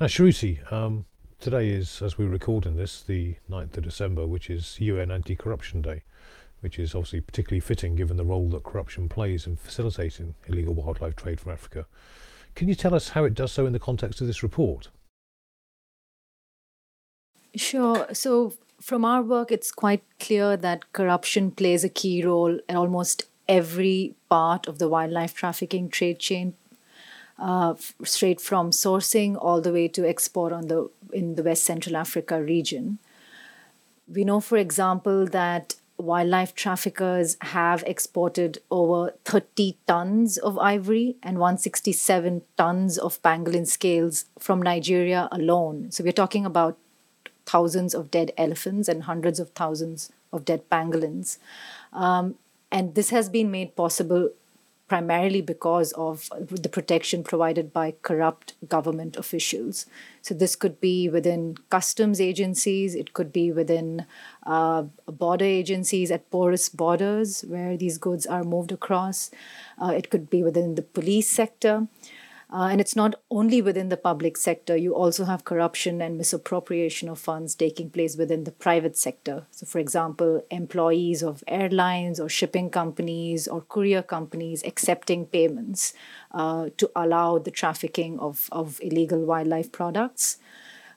now, 0.01 0.07
Shruti, 0.07 0.73
um, 0.73 1.07
today 1.41 1.69
is, 1.71 2.01
as 2.01 2.17
we're 2.17 2.29
recording 2.29 2.77
this, 2.77 3.03
the 3.03 3.35
9th 3.51 3.77
of 3.77 3.85
December, 3.85 4.27
which 4.27 4.51
is 4.51 4.79
UN 4.81 5.11
Anti 5.11 5.35
Corruption 5.35 5.83
Day, 5.83 6.05
which 6.61 6.79
is 6.79 6.95
obviously 6.95 7.21
particularly 7.21 7.61
fitting 7.61 7.97
given 7.97 8.17
the 8.17 8.25
role 8.25 8.49
that 8.51 8.63
corruption 8.63 9.09
plays 9.09 9.47
in 9.47 9.57
facilitating 9.57 10.35
illegal 10.47 10.75
wildlife 10.75 11.17
trade 11.17 11.41
from 11.41 11.53
Africa. 11.53 11.87
Can 12.55 12.69
you 12.69 12.75
tell 12.77 12.95
us 12.95 13.11
how 13.11 13.25
it 13.25 13.35
does 13.35 13.53
so 13.53 13.67
in 13.67 13.73
the 13.73 13.79
context 13.79 14.21
of 14.21 14.27
this 14.27 14.43
report? 14.43 14.89
Sure. 17.55 18.07
So, 18.13 18.55
from 18.81 19.05
our 19.05 19.23
work, 19.23 19.51
it's 19.51 19.73
quite 19.73 20.03
clear 20.21 20.57
that 20.57 20.93
corruption 20.93 21.51
plays 21.51 21.83
a 21.85 21.89
key 21.89 22.23
role 22.23 22.59
in 22.69 22.77
almost 22.77 23.25
every 23.49 24.15
part 24.29 24.67
of 24.69 24.79
the 24.79 24.89
wildlife 24.89 25.35
trafficking 25.35 25.89
trade 25.89 26.19
chain, 26.19 26.55
uh, 27.39 27.75
straight 28.05 28.41
from 28.41 28.71
sourcing 28.71 29.37
all 29.41 29.61
the 29.61 29.73
way 29.73 29.89
to 29.89 30.09
export 30.09 30.53
on 30.53 30.69
the 30.69 30.91
in 31.13 31.35
the 31.35 31.43
West 31.43 31.65
Central 31.65 31.97
Africa 31.97 32.43
region. 32.43 32.99
We 34.07 34.25
know, 34.25 34.41
for 34.41 34.57
example, 34.59 35.27
that 35.27 35.75
wildlife 35.99 36.55
traffickers 36.55 37.37
have 37.41 37.83
exported 37.87 38.59
over 38.71 39.15
30 39.25 39.77
tons 39.87 40.39
of 40.39 40.57
ivory 40.59 41.17
and 41.23 41.39
167 41.39 42.43
tons 42.57 42.99
of 42.99 43.21
pangolin 43.23 43.67
scales 43.67 44.27
from 44.39 44.63
Nigeria 44.63 45.29
alone. 45.33 45.91
So 45.91 46.05
we're 46.05 46.13
talking 46.13 46.47
about 46.47 46.79
thousands 47.49 47.95
of 47.95 48.11
dead 48.11 48.33
elephants 48.37 48.89
and 48.89 49.05
hundreds 49.05 49.41
of 49.41 49.51
thousands 49.51 50.13
of 50.33 50.45
dead 50.45 50.69
pangolins. 50.71 51.39
Um, 51.93 52.35
and 52.71 52.95
this 52.95 53.11
has 53.11 53.29
been 53.29 53.51
made 53.51 53.75
possible 53.75 54.31
primarily 54.89 55.43
because 55.43 55.93
of 55.93 56.31
the 56.51 56.69
protection 56.69 57.23
provided 57.23 57.73
by 57.73 57.95
corrupt 58.03 58.55
government 58.69 59.17
officials. 59.17 59.85
So, 60.23 60.35
this 60.35 60.57
could 60.57 60.81
be 60.81 61.09
within 61.09 61.57
customs 61.69 62.21
agencies, 62.21 62.95
it 62.95 63.13
could 63.13 63.31
be 63.33 63.53
within 63.53 64.07
uh, 64.47 64.85
border 65.07 65.45
agencies 65.45 66.11
at 66.11 66.31
porous 66.31 66.69
borders 66.71 67.43
where 67.43 67.77
these 67.77 67.99
goods 67.99 68.27
are 68.27 68.45
moved 68.45 68.73
across, 68.73 69.31
uh, 69.83 69.93
it 69.95 70.11
could 70.11 70.31
be 70.31 70.43
within 70.43 70.75
the 70.75 70.83
police 70.83 71.29
sector. 71.29 71.87
Uh, 72.51 72.69
and 72.71 72.81
it's 72.81 72.97
not 72.97 73.15
only 73.31 73.61
within 73.61 73.91
the 73.91 73.97
public 73.97 74.35
sector, 74.39 74.75
you 74.75 74.95
also 74.95 75.27
have 75.27 75.45
corruption 75.45 76.01
and 76.01 76.17
misappropriation 76.17 77.07
of 77.07 77.19
funds 77.19 77.55
taking 77.55 77.91
place 77.91 78.17
within 78.17 78.45
the 78.45 78.51
private 78.51 78.97
sector. 78.97 79.47
So, 79.51 79.67
for 79.67 79.79
example, 79.79 80.43
employees 80.51 81.23
of 81.23 81.45
airlines 81.47 82.19
or 82.19 82.31
shipping 82.31 82.71
companies 82.71 83.47
or 83.49 83.61
courier 83.61 84.03
companies 84.03 84.63
accepting 84.65 85.27
payments 85.27 85.93
uh, 86.33 86.71
to 86.79 86.91
allow 86.97 87.39
the 87.39 87.51
trafficking 87.51 88.19
of, 88.19 88.49
of 88.51 88.81
illegal 88.83 89.27
wildlife 89.27 89.71
products. 89.71 90.39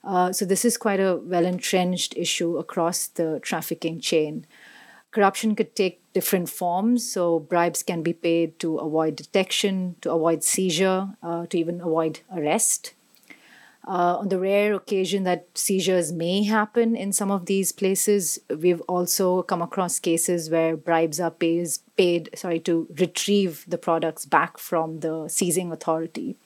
Uh, 0.02 0.32
so, 0.32 0.46
this 0.46 0.64
is 0.64 0.78
quite 0.78 1.00
a 1.00 1.20
well 1.22 1.44
entrenched 1.44 2.16
issue 2.16 2.56
across 2.56 3.08
the 3.08 3.40
trafficking 3.40 4.00
chain. 4.00 4.46
Corruption 5.10 5.54
could 5.54 5.76
take 5.76 6.01
different 6.12 6.48
forms. 6.48 7.10
So 7.10 7.40
bribes 7.40 7.82
can 7.82 8.02
be 8.02 8.12
paid 8.12 8.58
to 8.60 8.78
avoid 8.78 9.16
detection, 9.16 9.96
to 10.02 10.12
avoid 10.12 10.44
seizure, 10.44 11.08
uh, 11.22 11.46
to 11.46 11.58
even 11.58 11.80
avoid 11.80 12.20
arrest. 12.34 12.94
Uh, 13.86 14.18
on 14.20 14.28
the 14.28 14.38
rare 14.38 14.74
occasion 14.74 15.24
that 15.24 15.46
seizures 15.54 16.12
may 16.12 16.44
happen 16.44 16.94
in 16.94 17.12
some 17.12 17.32
of 17.32 17.46
these 17.46 17.72
places, 17.72 18.38
we've 18.48 18.80
also 18.82 19.42
come 19.42 19.60
across 19.60 19.98
cases 19.98 20.48
where 20.50 20.76
bribes 20.76 21.18
are 21.18 21.32
pays, 21.32 21.80
paid 21.96 22.30
sorry, 22.36 22.60
to 22.60 22.86
retrieve 22.96 23.64
the 23.66 23.78
products 23.78 24.24
back 24.24 24.56
from 24.56 25.00
the 25.00 25.26
seizing 25.28 25.72
authority. 25.72 26.36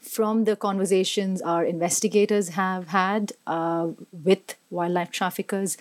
From 0.00 0.44
the 0.44 0.54
conversations 0.54 1.40
our 1.40 1.64
investigators 1.64 2.50
have 2.50 2.88
had 2.88 3.32
uh, 3.46 3.88
with 4.12 4.54
wildlife 4.68 5.10
traffickers, 5.10 5.78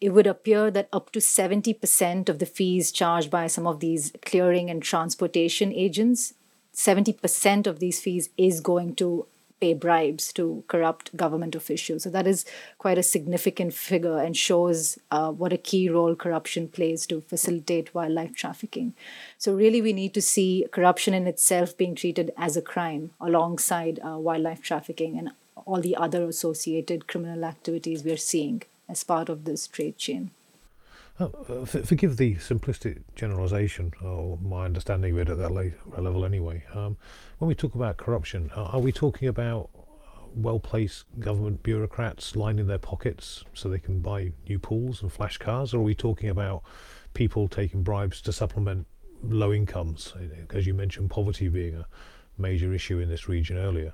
it 0.00 0.10
would 0.10 0.26
appear 0.26 0.70
that 0.70 0.88
up 0.92 1.12
to 1.12 1.18
70% 1.18 2.28
of 2.28 2.38
the 2.38 2.46
fees 2.46 2.90
charged 2.90 3.30
by 3.30 3.46
some 3.46 3.66
of 3.66 3.80
these 3.80 4.12
clearing 4.24 4.70
and 4.70 4.82
transportation 4.82 5.72
agents, 5.72 6.34
70% 6.74 7.66
of 7.66 7.80
these 7.80 8.00
fees 8.00 8.30
is 8.38 8.60
going 8.60 8.94
to 8.96 9.26
pay 9.60 9.74
bribes 9.74 10.32
to 10.32 10.64
corrupt 10.68 11.14
government 11.14 11.54
officials. 11.54 12.04
So 12.04 12.10
that 12.10 12.26
is 12.26 12.46
quite 12.78 12.96
a 12.96 13.02
significant 13.02 13.74
figure 13.74 14.18
and 14.18 14.34
shows 14.34 14.98
uh, 15.10 15.30
what 15.30 15.52
a 15.52 15.58
key 15.58 15.90
role 15.90 16.14
corruption 16.14 16.68
plays 16.68 17.04
to 17.06 17.20
facilitate 17.20 17.94
wildlife 17.94 18.34
trafficking. 18.34 18.94
So, 19.36 19.54
really, 19.54 19.82
we 19.82 19.92
need 19.92 20.14
to 20.14 20.22
see 20.22 20.66
corruption 20.72 21.12
in 21.12 21.26
itself 21.26 21.76
being 21.76 21.94
treated 21.94 22.32
as 22.38 22.56
a 22.56 22.62
crime 22.62 23.10
alongside 23.20 24.00
uh, 24.02 24.16
wildlife 24.16 24.62
trafficking 24.62 25.18
and 25.18 25.32
all 25.66 25.82
the 25.82 25.96
other 25.96 26.24
associated 26.24 27.06
criminal 27.06 27.44
activities 27.44 28.02
we're 28.02 28.16
seeing 28.16 28.62
as 28.90 29.04
part 29.04 29.28
of 29.28 29.44
this 29.44 29.68
trade 29.68 29.96
chain. 29.96 30.32
Oh, 31.18 31.32
uh, 31.48 31.64
forgive 31.64 32.16
the 32.16 32.36
simplistic 32.36 33.02
generalisation, 33.14 33.92
or 34.02 34.38
my 34.38 34.64
understanding 34.64 35.12
of 35.12 35.18
it 35.18 35.28
at 35.28 35.38
that 35.38 35.52
level 35.52 36.24
anyway. 36.24 36.64
Um, 36.74 36.96
when 37.38 37.48
we 37.48 37.54
talk 37.54 37.74
about 37.74 37.98
corruption, 37.98 38.50
are 38.54 38.80
we 38.80 38.90
talking 38.90 39.28
about 39.28 39.68
well-placed 40.34 41.04
government 41.18 41.62
bureaucrats 41.62 42.36
lining 42.36 42.66
their 42.68 42.78
pockets 42.78 43.44
so 43.52 43.68
they 43.68 43.78
can 43.78 44.00
buy 44.00 44.32
new 44.48 44.58
pools 44.58 45.02
and 45.02 45.12
flash 45.12 45.36
cars, 45.36 45.74
or 45.74 45.78
are 45.78 45.82
we 45.82 45.94
talking 45.94 46.30
about 46.30 46.62
people 47.12 47.48
taking 47.48 47.82
bribes 47.82 48.22
to 48.22 48.32
supplement 48.32 48.86
low 49.22 49.52
incomes, 49.52 50.14
as 50.54 50.66
you 50.66 50.72
mentioned, 50.72 51.10
poverty 51.10 51.48
being 51.48 51.74
a 51.74 51.86
major 52.38 52.72
issue 52.72 52.98
in 52.98 53.08
this 53.10 53.28
region 53.28 53.58
earlier? 53.58 53.92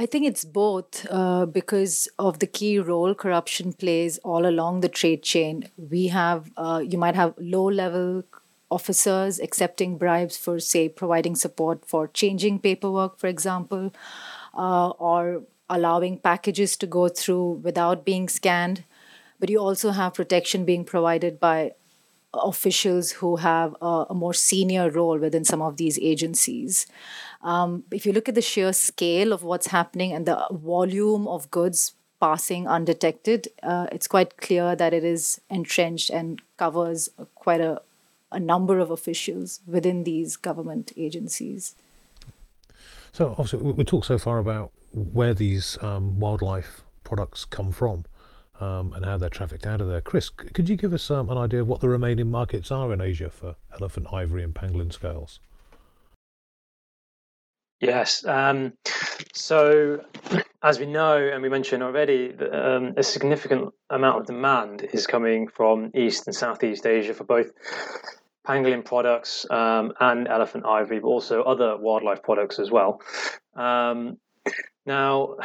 I 0.00 0.06
think 0.06 0.24
it's 0.24 0.46
both 0.46 1.06
uh, 1.10 1.44
because 1.44 2.08
of 2.18 2.38
the 2.38 2.46
key 2.46 2.78
role 2.78 3.14
corruption 3.14 3.74
plays 3.74 4.16
all 4.24 4.46
along 4.46 4.80
the 4.80 4.88
trade 4.88 5.22
chain. 5.22 5.68
We 5.76 6.06
have, 6.06 6.50
uh, 6.56 6.82
you 6.82 6.96
might 6.96 7.16
have 7.16 7.34
low 7.36 7.64
level 7.64 8.24
officers 8.70 9.38
accepting 9.38 9.98
bribes 9.98 10.38
for, 10.38 10.58
say, 10.58 10.88
providing 10.88 11.36
support 11.36 11.84
for 11.84 12.08
changing 12.08 12.60
paperwork, 12.60 13.18
for 13.18 13.26
example, 13.26 13.92
uh, 14.54 14.88
or 14.88 15.42
allowing 15.68 16.16
packages 16.16 16.78
to 16.78 16.86
go 16.86 17.08
through 17.08 17.60
without 17.62 18.02
being 18.02 18.26
scanned. 18.26 18.84
But 19.38 19.50
you 19.50 19.58
also 19.58 19.90
have 19.90 20.14
protection 20.14 20.64
being 20.64 20.86
provided 20.86 21.38
by 21.38 21.72
officials 22.32 23.10
who 23.12 23.36
have 23.36 23.76
a, 23.82 24.06
a 24.10 24.14
more 24.14 24.34
senior 24.34 24.88
role 24.88 25.18
within 25.18 25.44
some 25.44 25.60
of 25.60 25.76
these 25.76 25.98
agencies. 25.98 26.86
Um, 27.42 27.84
if 27.90 28.04
you 28.04 28.12
look 28.12 28.28
at 28.28 28.34
the 28.34 28.42
sheer 28.42 28.72
scale 28.72 29.32
of 29.32 29.42
what's 29.42 29.68
happening 29.68 30.12
and 30.12 30.26
the 30.26 30.46
volume 30.50 31.26
of 31.26 31.50
goods 31.50 31.94
passing 32.20 32.68
undetected, 32.68 33.48
uh, 33.62 33.86
it's 33.90 34.06
quite 34.06 34.36
clear 34.36 34.76
that 34.76 34.92
it 34.92 35.04
is 35.04 35.40
entrenched 35.48 36.10
and 36.10 36.42
covers 36.58 37.08
quite 37.34 37.60
a, 37.60 37.80
a 38.30 38.38
number 38.38 38.78
of 38.78 38.90
officials 38.90 39.60
within 39.66 40.04
these 40.04 40.36
government 40.36 40.92
agencies. 40.96 41.74
So, 43.12 43.30
obviously, 43.38 43.72
we 43.72 43.84
talked 43.84 44.06
so 44.06 44.18
far 44.18 44.38
about 44.38 44.70
where 44.92 45.34
these 45.34 45.78
um, 45.82 46.20
wildlife 46.20 46.82
products 47.04 47.44
come 47.44 47.72
from. 47.72 48.04
um, 48.60 48.92
and 48.92 49.04
how 49.04 49.16
they're 49.16 49.30
trafficked 49.30 49.66
out 49.66 49.80
of 49.80 49.88
there. 49.88 50.00
Chris, 50.00 50.28
could 50.28 50.68
you 50.68 50.76
give 50.76 50.92
us 50.92 51.10
um, 51.10 51.30
an 51.30 51.38
idea 51.38 51.62
of 51.62 51.68
what 51.68 51.80
the 51.80 51.88
remaining 51.88 52.30
markets 52.30 52.70
are 52.70 52.92
in 52.92 53.00
Asia 53.00 53.30
for 53.30 53.56
elephant 53.80 54.06
ivory 54.12 54.44
and 54.44 54.54
pangolin 54.54 54.92
scales? 54.92 55.40
Yes. 57.80 58.24
Um, 58.26 58.74
so, 59.32 60.04
as 60.62 60.78
we 60.78 60.86
know, 60.86 61.16
and 61.16 61.42
we 61.42 61.48
mentioned 61.48 61.82
already, 61.82 62.34
um, 62.52 62.92
a 62.96 63.02
significant 63.02 63.72
amount 63.88 64.20
of 64.20 64.26
demand 64.26 64.86
is 64.92 65.06
coming 65.06 65.48
from 65.48 65.90
East 65.94 66.26
and 66.26 66.36
Southeast 66.36 66.86
Asia 66.86 67.14
for 67.14 67.24
both 67.24 67.50
pangolin 68.46 68.84
products 68.84 69.46
um, 69.50 69.92
and 70.00 70.28
elephant 70.28 70.66
ivory, 70.66 70.98
but 70.98 71.08
also 71.08 71.42
other 71.42 71.76
wildlife 71.78 72.22
products 72.22 72.58
as 72.58 72.70
well. 72.70 73.00
Um, 73.54 74.18
now, 74.84 75.36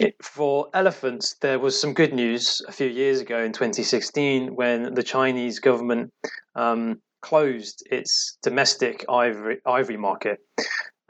it, 0.00 0.16
for 0.20 0.68
elephants, 0.74 1.36
there 1.40 1.60
was 1.60 1.80
some 1.80 1.94
good 1.94 2.12
news 2.12 2.60
a 2.66 2.72
few 2.72 2.88
years 2.88 3.20
ago 3.20 3.38
in 3.38 3.52
2016 3.52 4.56
when 4.56 4.94
the 4.94 5.02
Chinese 5.02 5.60
government 5.60 6.12
um, 6.56 7.00
closed 7.20 7.86
its 7.90 8.36
domestic 8.42 9.04
ivory, 9.08 9.60
ivory 9.64 9.96
market. 9.96 10.40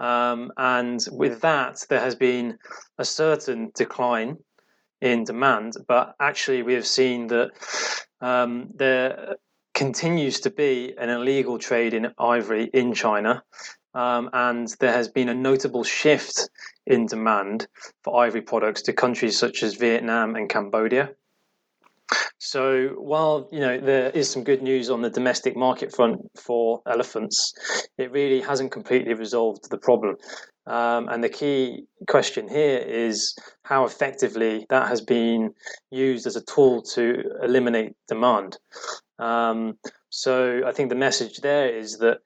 Um, 0.02 0.50
and 0.56 1.00
with 1.12 1.40
that, 1.42 1.86
there 1.88 2.00
has 2.00 2.16
been 2.16 2.58
a 2.98 3.04
certain 3.04 3.70
decline 3.74 4.36
in 5.00 5.24
demand, 5.24 5.74
but 5.86 6.14
actually, 6.20 6.62
we 6.62 6.74
have 6.74 6.86
seen 6.86 7.28
that 7.28 7.50
um, 8.20 8.70
there 8.74 9.36
continues 9.74 10.40
to 10.40 10.50
be 10.50 10.94
an 10.98 11.08
illegal 11.08 11.58
trade 11.58 11.94
in 11.94 12.12
ivory 12.18 12.64
in 12.74 12.94
China. 12.94 13.42
Um, 13.94 14.30
and 14.32 14.68
there 14.80 14.92
has 14.92 15.08
been 15.08 15.28
a 15.28 15.34
notable 15.34 15.84
shift 15.84 16.48
in 16.86 17.06
demand 17.06 17.68
for 18.02 18.24
ivory 18.24 18.40
products 18.40 18.82
to 18.82 18.92
countries 18.92 19.38
such 19.38 19.62
as 19.62 19.74
Vietnam 19.74 20.34
and 20.34 20.48
Cambodia. 20.48 21.10
So 22.38 22.88
while 22.98 23.48
you 23.52 23.60
know 23.60 23.78
there 23.78 24.10
is 24.10 24.28
some 24.28 24.44
good 24.44 24.62
news 24.62 24.90
on 24.90 25.02
the 25.02 25.10
domestic 25.10 25.56
market 25.56 25.94
front 25.94 26.20
for 26.36 26.82
elephants, 26.86 27.52
it 27.98 28.10
really 28.10 28.40
hasn't 28.40 28.72
completely 28.72 29.14
resolved 29.14 29.70
the 29.70 29.78
problem. 29.78 30.16
Um, 30.66 31.08
and 31.08 31.24
the 31.24 31.28
key 31.28 31.86
question 32.08 32.48
here 32.48 32.78
is 32.78 33.34
how 33.64 33.84
effectively 33.84 34.66
that 34.70 34.88
has 34.88 35.00
been 35.00 35.54
used 35.90 36.26
as 36.26 36.36
a 36.36 36.44
tool 36.44 36.82
to 36.94 37.22
eliminate 37.42 37.94
demand. 38.08 38.58
Um, 39.18 39.78
so 40.10 40.62
I 40.66 40.72
think 40.72 40.88
the 40.88 40.94
message 40.94 41.38
there 41.38 41.74
is 41.74 41.98
that 41.98 42.18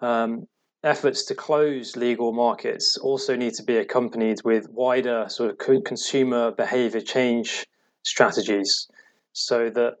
um, 0.00 0.46
efforts 0.82 1.24
to 1.26 1.34
close 1.34 1.96
legal 1.96 2.32
markets 2.32 2.96
also 2.96 3.36
need 3.36 3.54
to 3.54 3.62
be 3.62 3.76
accompanied 3.76 4.38
with 4.44 4.68
wider 4.70 5.26
sort 5.28 5.50
of 5.50 5.84
consumer 5.84 6.50
behavior 6.52 7.00
change 7.00 7.66
strategies 8.02 8.88
so 9.32 9.70
that 9.70 9.96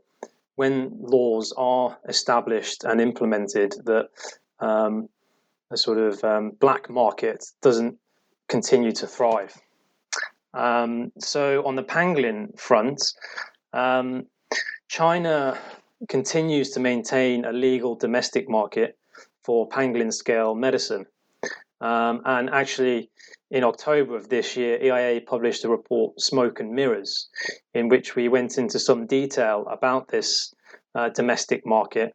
when 0.56 0.90
laws 1.00 1.54
are 1.56 1.96
established 2.08 2.84
and 2.84 3.00
implemented 3.00 3.74
that 3.84 4.08
um, 4.58 5.08
a 5.70 5.76
sort 5.76 5.98
of 5.98 6.22
um, 6.24 6.50
black 6.60 6.90
market 6.90 7.44
doesn't 7.62 7.96
continue 8.48 8.92
to 8.92 9.06
thrive. 9.06 9.54
Um, 10.52 11.12
so 11.18 11.64
on 11.64 11.76
the 11.76 11.82
pangolin 11.82 12.58
front, 12.58 13.02
um, 13.72 14.26
China 14.88 15.56
continues 16.08 16.70
to 16.70 16.80
maintain 16.80 17.44
a 17.44 17.52
legal 17.52 17.94
domestic 17.94 18.48
market 18.48 18.98
for 19.44 19.68
pangolin 19.68 20.12
scale 20.12 20.54
medicine. 20.54 21.06
Um, 21.80 22.20
and 22.24 22.50
actually, 22.50 23.10
in 23.50 23.64
October 23.64 24.16
of 24.16 24.28
this 24.28 24.56
year, 24.56 24.78
EIA 24.80 25.20
published 25.20 25.64
a 25.64 25.68
report, 25.68 26.20
Smoke 26.20 26.60
and 26.60 26.72
Mirrors, 26.72 27.28
in 27.74 27.88
which 27.88 28.14
we 28.14 28.28
went 28.28 28.58
into 28.58 28.78
some 28.78 29.06
detail 29.06 29.66
about 29.70 30.08
this 30.08 30.54
uh, 30.94 31.08
domestic 31.08 31.66
market 31.66 32.14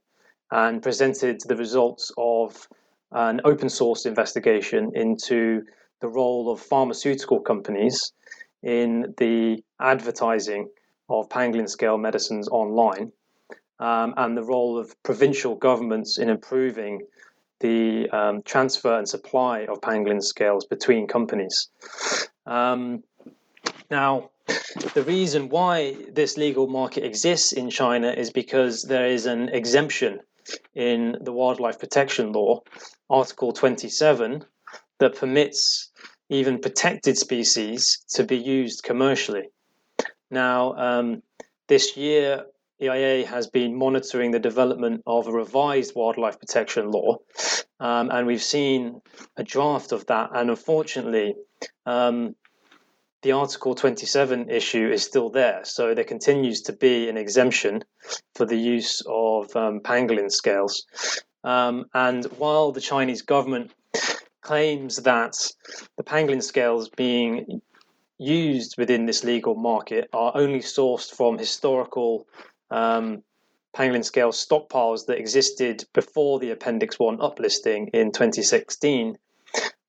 and 0.52 0.82
presented 0.82 1.42
the 1.46 1.56
results 1.56 2.12
of 2.18 2.68
an 3.12 3.42
open 3.44 3.70
source 3.70 4.06
investigation 4.06 4.92
into 4.96 5.64
the 6.02 6.08
role 6.08 6.52
of 6.52 6.60
pharmaceutical 6.60 7.40
companies 7.40 8.14
in 8.64 9.14
the 9.18 9.64
advertising 9.80 10.70
of 11.10 11.30
pangolin 11.30 11.70
scale 11.70 11.98
medicines 11.98 12.48
online 12.50 13.12
um, 13.80 14.14
and 14.18 14.38
the 14.38 14.44
role 14.44 14.78
of 14.78 14.96
provincial 15.04 15.56
governments 15.56 16.18
in 16.18 16.30
improving 16.30 17.02
the 17.60 18.10
um, 18.10 18.42
transfer 18.44 18.98
and 18.98 19.08
supply 19.08 19.62
of 19.62 19.82
pangolin 19.82 20.22
scales 20.22 20.66
between 20.66 21.08
companies. 21.08 21.70
Um, 22.46 23.04
now, 23.90 24.32
the 24.94 25.04
reason 25.04 25.50
why 25.50 25.96
this 26.12 26.38
legal 26.38 26.68
market 26.68 27.04
exists 27.04 27.52
in 27.52 27.70
China 27.70 28.10
is 28.10 28.32
because 28.32 28.84
there 28.84 29.08
is 29.08 29.26
an 29.26 29.50
exemption 29.50 30.20
in 30.76 31.18
the 31.22 31.32
wildlife 31.32 31.80
protection 31.80 32.32
law, 32.32 32.62
Article 33.10 33.52
27, 33.52 34.46
that 35.00 35.16
permits 35.16 35.92
even 36.30 36.60
protected 36.60 37.18
species 37.18 38.04
to 38.10 38.24
be 38.24 38.38
used 38.38 38.84
commercially. 38.84 39.50
Now, 40.30 40.74
um, 40.76 41.24
this 41.68 41.98
year, 41.98 42.46
EIA 42.82 43.26
has 43.26 43.48
been 43.48 43.76
monitoring 43.76 44.32
the 44.32 44.40
development 44.40 45.02
of 45.08 45.28
a 45.28 45.32
revised 45.32 45.96
wildlife 45.96 46.40
protection 46.40 46.92
law, 46.92 47.18
um, 47.80 48.10
and 48.12 48.28
we've 48.28 48.44
seen 48.44 49.02
a 49.38 49.44
draft 49.44 49.92
of 49.92 50.06
that. 50.08 50.32
And 50.34 50.50
unfortunately, 50.50 51.36
um, 51.86 52.36
the 53.22 53.32
Article 53.32 53.76
27 53.76 54.50
issue 54.50 54.90
is 54.92 55.04
still 55.04 55.30
there. 55.30 55.62
So 55.64 55.96
there 55.96 56.04
continues 56.04 56.62
to 56.64 56.74
be 56.74 57.10
an 57.10 57.18
exemption 57.18 57.84
for 58.36 58.46
the 58.46 58.58
use 58.58 59.02
of 59.08 59.56
um, 59.56 59.80
pangolin 59.80 60.32
scales. 60.32 60.86
Um, 61.44 61.86
and 61.94 62.26
while 62.38 62.72
the 62.72 62.82
Chinese 62.82 63.22
government 63.22 63.72
claims 64.42 64.98
that 64.98 65.38
the 65.98 66.04
pangolin 66.04 66.44
scales 66.44 66.90
being 66.90 67.62
used 68.18 68.76
within 68.78 69.06
this 69.06 69.24
legal 69.24 69.56
market 69.56 70.08
are 70.14 70.32
only 70.36 70.60
sourced 70.60 71.12
from 71.12 71.38
historical 71.38 72.28
um, 72.72 73.24
pangolin 73.76 74.04
scale 74.04 74.32
stockpiles 74.32 75.06
that 75.08 75.18
existed 75.18 75.84
before 75.94 76.40
the 76.40 76.52
Appendix 76.52 76.98
1 76.98 77.18
uplisting 77.18 77.90
in 77.94 78.12
2016, 78.12 79.18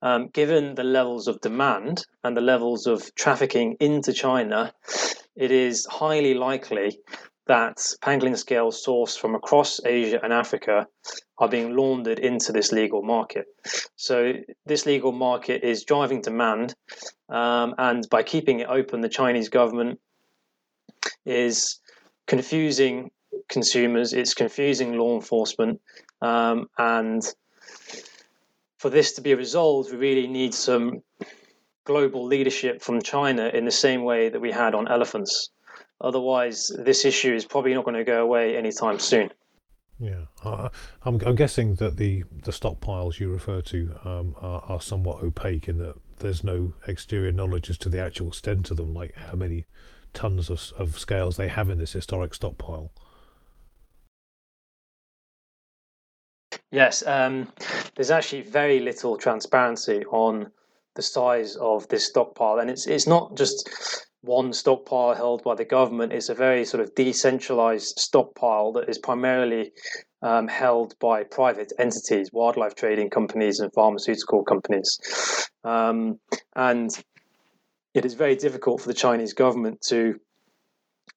um, 0.03 0.29
given 0.29 0.75
the 0.75 0.85
levels 0.85 1.29
of 1.29 1.41
demand 1.41 2.05
and 2.23 2.37
the 2.37 2.41
levels 2.41 2.87
of 2.87 3.15
trafficking 3.15 3.77
into 3.81 4.13
China, 4.13 4.73
it 5.35 5.51
is 5.51 5.87
highly 5.87 6.35
likely 6.35 6.99
that 7.47 7.77
pangolin 8.03 8.37
scales 8.37 8.85
sourced 8.85 9.19
from 9.19 9.35
across 9.35 9.81
Asia 9.85 10.19
and 10.23 10.33
Africa 10.33 10.87
are 11.39 11.49
being 11.49 11.77
laundered 11.77 12.19
into 12.19 12.53
this 12.53 12.73
legal 12.73 13.03
market. 13.03 13.47
So, 13.95 14.33
this 14.65 14.85
legal 14.85 15.13
market 15.13 15.63
is 15.63 15.85
driving 15.85 16.23
demand, 16.23 16.75
um, 17.29 17.75
and 17.79 18.07
by 18.11 18.25
keeping 18.25 18.61
it 18.61 18.69
open, 18.69 19.01
the 19.01 19.09
Chinese 19.09 19.49
government 19.49 20.01
is 21.25 21.79
confusing 22.27 23.11
consumers, 23.49 24.13
it's 24.13 24.35
confusing 24.35 24.99
law 24.99 25.15
enforcement, 25.15 25.81
um, 26.21 26.69
and 26.79 27.23
for 28.79 28.91
this 28.91 29.13
to 29.15 29.21
be 29.21 29.35
resolved, 29.35 29.91
we 29.91 29.97
really 29.97 30.27
need 30.27 30.55
some 30.55 31.03
global 31.85 32.27
leadership 32.27 32.83
from 32.83 33.01
China 33.01 33.49
in 33.49 33.65
the 33.65 33.71
same 33.71 34.05
way 34.05 34.29
that 34.29 34.41
we 34.41 34.53
had 34.53 34.75
on 34.75 34.89
elephants. 34.89 35.51
Otherwise, 36.01 36.71
this 36.79 37.05
issue 37.05 37.35
is 37.35 37.45
probably 37.45 37.73
not 37.73 37.85
going 37.85 37.97
to 37.97 38.05
go 38.05 38.23
away 38.23 38.57
anytime 38.57 38.99
soon. 38.99 39.31
Yeah, 39.99 40.27
uh, 40.45 40.69
I'm, 41.05 41.19
I'm, 41.25 41.37
guessing 41.37 41.77
that 41.77 41.97
the, 41.97 42.25
the 42.43 42.53
stockpiles 42.53 43.19
you 43.19 43.31
refer 43.31 43.63
to 43.63 43.99
um, 44.05 44.35
are, 44.43 44.63
are, 44.69 44.81
somewhat 44.81 45.23
opaque 45.23 45.69
in 45.69 45.79
that 45.79 45.97
there's 46.19 46.45
no 46.45 46.75
exterior 46.87 47.33
knowledge 47.33 47.71
as 47.71 47.79
to 47.79 47.89
the 47.89 47.99
actual 47.99 48.29
extent 48.29 48.71
of 48.71 48.77
them, 48.77 48.93
like 48.93 49.15
how 49.15 49.37
many 49.37 49.65
tons 50.17 50.51
of, 50.51 50.73
of 50.79 50.99
scales 50.99 51.37
they 51.37 51.49
have 51.49 51.71
in 51.71 51.79
this 51.79 51.93
historic 51.93 52.35
stockpile. 52.35 52.91
Yes, 56.73 57.07
um, 57.07 57.53
there's 57.95 58.11
actually 58.11 58.43
very 58.43 58.81
little 58.81 59.17
transparency 59.17 60.05
on 60.07 60.51
the 60.95 61.03
size 61.03 61.55
of 61.57 61.87
this 61.89 62.07
stockpile, 62.07 62.59
and 62.59 62.71
it's 62.71 62.87
it's 62.87 63.07
not 63.07 63.37
just 63.37 63.69
one 64.23 64.53
stockpile 64.53 65.15
held 65.15 65.45
by 65.45 65.55
the 65.55 65.65
government. 65.65 66.13
It's 66.13 66.31
a 66.31 66.35
very 66.35 66.65
sort 66.65 66.83
of 66.83 66.95
decentralized 66.95 67.99
stockpile 67.99 68.73
that 68.73 68.89
is 68.89 68.99
primarily 68.99 69.73
um, 70.23 70.49
held 70.49 70.99
by 70.99 71.23
private 71.25 71.73
entities, 71.79 72.31
wildlife 72.33 72.75
trading 72.75 73.11
companies, 73.11 73.61
and 73.61 73.73
pharmaceutical 73.73 74.43
companies, 74.43 74.99
um, 75.63 76.19
and 76.57 76.91
it 77.97 78.05
is 78.05 78.13
very 78.13 78.37
difficult 78.37 78.81
for 78.83 78.89
the 78.89 78.95
Chinese 78.95 79.33
government 79.33 79.81
to 79.89 80.21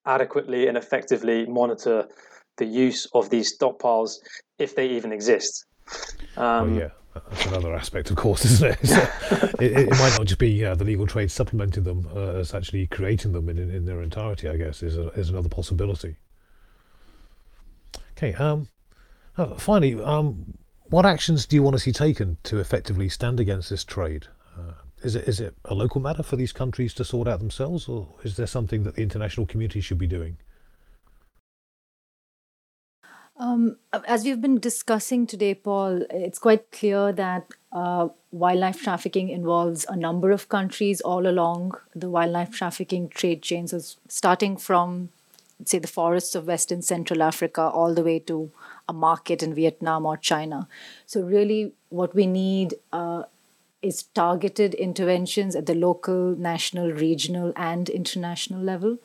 adequately 0.06 0.68
and 0.68 0.78
effectively 0.78 1.46
monitor 1.46 2.08
the 2.58 2.66
use 2.66 3.06
of 3.14 3.30
these 3.30 3.58
stockpiles 3.58 4.14
if 4.58 4.76
they 4.76 4.88
even 4.88 5.12
exist. 5.12 5.66
Um, 6.38 6.80
yeah, 6.80 6.90
That's 7.14 7.46
another 7.48 7.76
aspect, 7.76 8.12
of 8.12 8.16
course, 8.16 8.46
isn't 8.52 8.72
it? 8.72 8.80
it, 9.60 9.72
it, 9.78 9.90
might 9.92 10.16
not 10.18 10.26
just 10.26 10.40
be 10.40 10.64
uh, 10.64 10.74
the 10.74 10.86
legal 10.86 11.06
trade 11.06 11.30
supplementing 11.30 11.84
them 11.84 12.08
uh, 12.16 12.40
as 12.40 12.54
actually 12.54 12.88
creating 12.88 13.34
them 13.34 13.50
in, 13.50 13.58
in 13.58 13.86
their 13.86 14.02
entirety. 14.02 14.48
I 14.48 14.56
guess 14.56 14.82
is 14.82 14.98
a, 14.98 15.10
is 15.10 15.30
another 15.30 15.50
possibility. 15.50 16.16
Okay. 18.12 18.34
Um, 18.36 18.70
uh, 19.38 19.56
finally, 19.56 20.02
um, 20.02 20.54
what 20.90 21.06
actions 21.06 21.46
do 21.46 21.58
you 21.58 21.64
want 21.64 21.76
to 21.76 21.80
see 21.80 21.92
taken 21.92 22.38
to 22.44 22.60
effectively 22.60 23.10
stand 23.10 23.42
against 23.42 23.70
this 23.70 23.84
trade? 23.84 24.28
Uh, 24.58 24.74
is 25.04 25.16
it 25.16 25.28
is 25.28 25.40
it 25.40 25.56
a 25.66 25.74
local 25.74 26.02
matter 26.02 26.24
for 26.24 26.36
these 26.36 26.52
countries 26.52 26.94
to 26.96 27.04
sort 27.04 27.28
out 27.28 27.40
themselves, 27.40 27.88
or 27.88 28.08
is 28.24 28.36
there 28.36 28.48
something 28.48 28.84
that 28.84 28.96
the 28.96 29.02
international 29.02 29.46
community 29.46 29.82
should 29.82 29.98
be 29.98 30.08
doing? 30.08 30.38
Um, 33.40 33.78
as 34.06 34.26
we've 34.26 34.42
been 34.42 34.60
discussing 34.60 35.26
today, 35.26 35.54
Paul, 35.54 36.04
it's 36.10 36.40
quite 36.40 36.72
clear 36.72 37.14
that 37.14 37.48
uh, 37.72 38.10
wildlife 38.32 38.84
trafficking 38.84 39.30
involves 39.30 39.86
a 39.88 39.96
number 39.96 40.32
of 40.32 40.50
countries 40.50 41.00
all 41.00 41.26
along 41.26 41.76
the 41.96 42.10
wildlife 42.10 42.52
trafficking 42.52 43.08
trade 43.08 43.42
chains, 43.42 43.98
starting 44.10 44.58
from, 44.58 45.08
say, 45.64 45.80
the 45.80 45.88
forests 45.88 46.36
of 46.36 46.48
Western 46.48 46.82
Central 46.82 47.24
Africa 47.24 47.62
all 47.62 47.94
the 47.94 48.04
way 48.04 48.20
to 48.20 48.52
a 48.90 48.94
market 48.94 49.42
in 49.42 49.56
Vietnam 49.56 50.06
or 50.06 50.18
China. 50.18 50.68
So, 51.06 51.22
really, 51.22 51.72
what 51.88 52.14
we 52.14 52.28
need 52.28 52.74
uh, 52.92 53.24
is 53.82 54.04
targeted 54.04 54.74
interventions 54.74 55.56
at 55.56 55.66
the 55.66 55.76
local, 55.76 56.36
national, 56.36 56.92
regional, 56.92 57.54
and 57.56 57.90
international 57.90 58.62
level. 58.62 58.98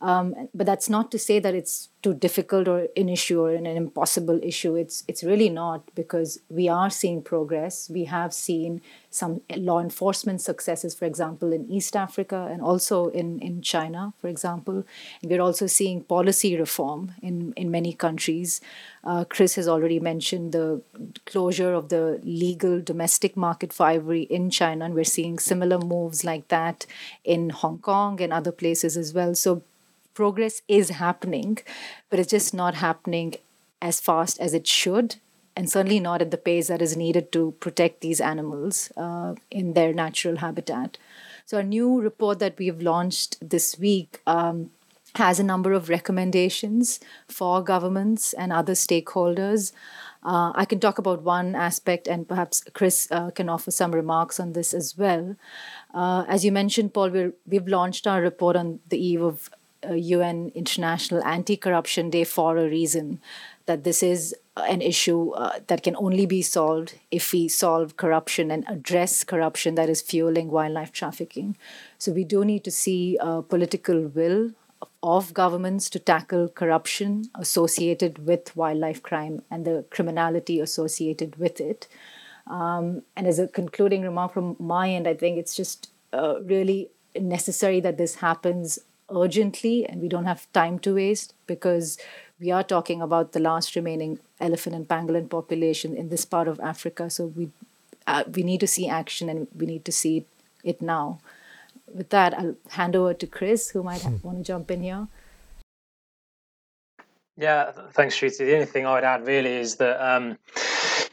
Um, 0.00 0.48
but 0.54 0.66
that's 0.66 0.88
not 0.88 1.10
to 1.12 1.18
say 1.18 1.38
that 1.40 1.54
it's 1.54 1.90
too 2.02 2.14
difficult 2.14 2.66
or 2.66 2.88
an 2.96 3.10
issue 3.10 3.40
or 3.42 3.50
an 3.50 3.66
impossible 3.66 4.40
issue. 4.42 4.74
It's 4.74 5.04
it's 5.06 5.22
really 5.22 5.50
not 5.50 5.94
because 5.94 6.40
we 6.48 6.68
are 6.68 6.88
seeing 6.88 7.22
progress. 7.22 7.90
We 7.90 8.04
have 8.04 8.32
seen 8.32 8.80
some 9.10 9.42
law 9.54 9.80
enforcement 9.80 10.40
successes, 10.40 10.94
for 10.94 11.04
example, 11.04 11.52
in 11.52 11.68
East 11.68 11.96
Africa 11.96 12.48
and 12.50 12.62
also 12.62 13.08
in, 13.08 13.40
in 13.40 13.60
China, 13.60 14.14
for 14.20 14.28
example. 14.28 14.84
And 15.20 15.30
we're 15.30 15.42
also 15.42 15.66
seeing 15.66 16.02
policy 16.04 16.56
reform 16.56 17.12
in, 17.20 17.52
in 17.56 17.70
many 17.70 17.92
countries. 17.92 18.60
Uh, 19.04 19.24
Chris 19.24 19.56
has 19.56 19.68
already 19.68 20.00
mentioned 20.00 20.52
the 20.52 20.80
closure 21.26 21.74
of 21.74 21.88
the 21.90 22.20
legal 22.22 22.80
domestic 22.80 23.36
market 23.36 23.72
for 23.72 23.86
ivory 23.86 24.22
in 24.22 24.48
China, 24.48 24.84
and 24.86 24.94
we're 24.94 25.04
seeing 25.04 25.38
similar 25.38 25.78
moves 25.78 26.24
like 26.24 26.48
that 26.48 26.86
in 27.24 27.50
Hong 27.50 27.78
Kong 27.78 28.20
and 28.22 28.32
other 28.32 28.52
places 28.52 28.96
as 28.96 29.12
well. 29.12 29.34
So 29.34 29.62
progress 30.14 30.62
is 30.68 30.90
happening, 30.90 31.58
but 32.08 32.18
it's 32.18 32.30
just 32.30 32.54
not 32.54 32.74
happening 32.76 33.34
as 33.82 34.00
fast 34.00 34.40
as 34.40 34.54
it 34.54 34.66
should, 34.66 35.16
and 35.56 35.70
certainly 35.70 36.00
not 36.00 36.22
at 36.22 36.30
the 36.30 36.36
pace 36.36 36.68
that 36.68 36.82
is 36.82 36.96
needed 36.96 37.32
to 37.32 37.52
protect 37.60 38.00
these 38.00 38.20
animals 38.20 38.92
uh, 38.96 39.34
in 39.50 39.74
their 39.74 39.92
natural 39.92 40.36
habitat. 40.36 40.98
So, 41.46 41.58
a 41.58 41.62
new 41.62 42.00
report 42.00 42.38
that 42.38 42.58
we've 42.58 42.80
launched 42.80 43.36
this 43.40 43.78
week 43.78 44.20
um, 44.26 44.70
has 45.16 45.40
a 45.40 45.44
number 45.44 45.72
of 45.72 45.88
recommendations 45.88 47.00
for 47.26 47.62
governments 47.62 48.32
and 48.32 48.52
other 48.52 48.74
stakeholders. 48.74 49.72
Uh, 50.22 50.52
I 50.54 50.64
can 50.66 50.80
talk 50.80 50.98
about 50.98 51.22
one 51.22 51.54
aspect, 51.54 52.06
and 52.06 52.28
perhaps 52.28 52.62
Chris 52.74 53.08
uh, 53.10 53.30
can 53.30 53.48
offer 53.48 53.70
some 53.70 53.92
remarks 53.92 54.38
on 54.38 54.52
this 54.52 54.74
as 54.74 54.96
well. 54.96 55.36
Uh, 55.94 56.24
as 56.28 56.44
you 56.44 56.52
mentioned, 56.52 56.92
Paul, 56.92 57.32
we 57.46 57.56
have 57.56 57.68
launched 57.68 58.06
our 58.06 58.20
report 58.20 58.54
on 58.54 58.80
the 58.88 59.04
eve 59.04 59.22
of 59.22 59.50
UN 59.88 60.52
International 60.54 61.22
Anti 61.24 61.56
Corruption 61.56 62.10
Day 62.10 62.24
for 62.24 62.56
a 62.56 62.68
reason. 62.68 63.20
That 63.66 63.84
this 63.84 64.02
is 64.02 64.34
an 64.56 64.82
issue 64.82 65.30
uh, 65.30 65.60
that 65.68 65.82
can 65.82 65.96
only 65.96 66.26
be 66.26 66.42
solved 66.42 66.94
if 67.10 67.32
we 67.32 67.48
solve 67.48 67.96
corruption 67.96 68.50
and 68.50 68.64
address 68.68 69.24
corruption 69.24 69.76
that 69.76 69.88
is 69.88 70.02
fueling 70.02 70.50
wildlife 70.50 70.92
trafficking. 70.92 71.56
So 71.98 72.12
we 72.12 72.24
do 72.24 72.44
need 72.44 72.64
to 72.64 72.70
see 72.70 73.16
a 73.20 73.42
political 73.42 74.08
will 74.08 74.50
of 75.02 75.32
governments 75.32 75.88
to 75.90 75.98
tackle 75.98 76.48
corruption 76.48 77.30
associated 77.34 78.26
with 78.26 78.54
wildlife 78.56 79.02
crime 79.02 79.42
and 79.50 79.64
the 79.64 79.84
criminality 79.90 80.60
associated 80.60 81.36
with 81.36 81.60
it. 81.60 81.88
Um, 82.46 83.02
and 83.16 83.26
as 83.26 83.38
a 83.38 83.48
concluding 83.48 84.02
remark 84.02 84.32
from 84.32 84.56
my 84.58 84.90
end, 84.90 85.06
I 85.06 85.14
think 85.14 85.38
it's 85.38 85.54
just 85.54 85.90
uh, 86.12 86.40
really 86.42 86.90
necessary 87.18 87.80
that 87.80 87.98
this 87.98 88.16
happens 88.16 88.78
urgently 89.14 89.86
and 89.86 90.00
we 90.00 90.08
don't 90.08 90.26
have 90.26 90.50
time 90.52 90.78
to 90.80 90.94
waste 90.94 91.34
because 91.46 91.98
we 92.38 92.50
are 92.50 92.62
talking 92.62 93.02
about 93.02 93.32
the 93.32 93.40
last 93.40 93.76
remaining 93.76 94.18
elephant 94.40 94.74
and 94.74 94.88
pangolin 94.88 95.28
population 95.28 95.96
in 95.96 96.08
this 96.08 96.24
part 96.24 96.48
of 96.48 96.58
Africa. 96.60 97.10
So 97.10 97.26
we 97.26 97.50
uh, 98.06 98.24
we 98.34 98.42
need 98.42 98.60
to 98.60 98.66
see 98.66 98.88
action 98.88 99.28
and 99.28 99.46
we 99.54 99.66
need 99.66 99.84
to 99.84 99.92
see 99.92 100.24
it 100.64 100.80
now. 100.80 101.20
With 101.92 102.08
that, 102.10 102.38
I'll 102.38 102.56
hand 102.70 102.96
over 102.96 103.14
to 103.14 103.26
Chris, 103.26 103.70
who 103.70 103.82
might 103.82 104.04
want 104.22 104.38
to 104.38 104.44
jump 104.44 104.70
in 104.70 104.82
here. 104.82 105.08
Yeah, 107.36 107.72
thanks, 107.92 108.16
Shruti. 108.16 108.38
The 108.38 108.54
only 108.54 108.66
thing 108.66 108.86
I 108.86 108.94
would 108.94 109.04
add 109.04 109.26
really 109.26 109.52
is 109.52 109.76
that 109.76 110.00
um, 110.00 110.38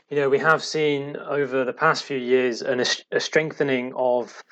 you 0.09 0.17
know 0.17 0.29
we 0.29 0.39
have 0.39 0.63
seen 0.63 1.15
over 1.17 1.63
the 1.63 1.73
past 1.73 2.03
few 2.03 2.17
years 2.17 2.61
an, 2.61 2.83
a 3.11 3.19
strengthening 3.19 3.93
of 3.95 4.43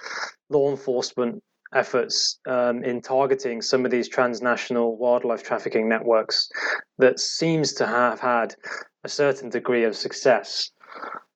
law 0.49 0.69
enforcement 0.69 1.43
efforts 1.73 2.39
um, 2.47 2.83
in 2.83 3.01
targeting 3.01 3.61
some 3.61 3.85
of 3.85 3.91
these 3.91 4.07
transnational 4.07 4.97
wildlife 4.97 5.43
trafficking 5.43 5.89
networks 5.89 6.49
that 6.97 7.19
seems 7.19 7.73
to 7.73 7.85
have 7.85 8.19
had 8.19 8.55
a 9.03 9.09
certain 9.09 9.49
degree 9.49 9.83
of 9.83 9.95
success. 9.95 10.71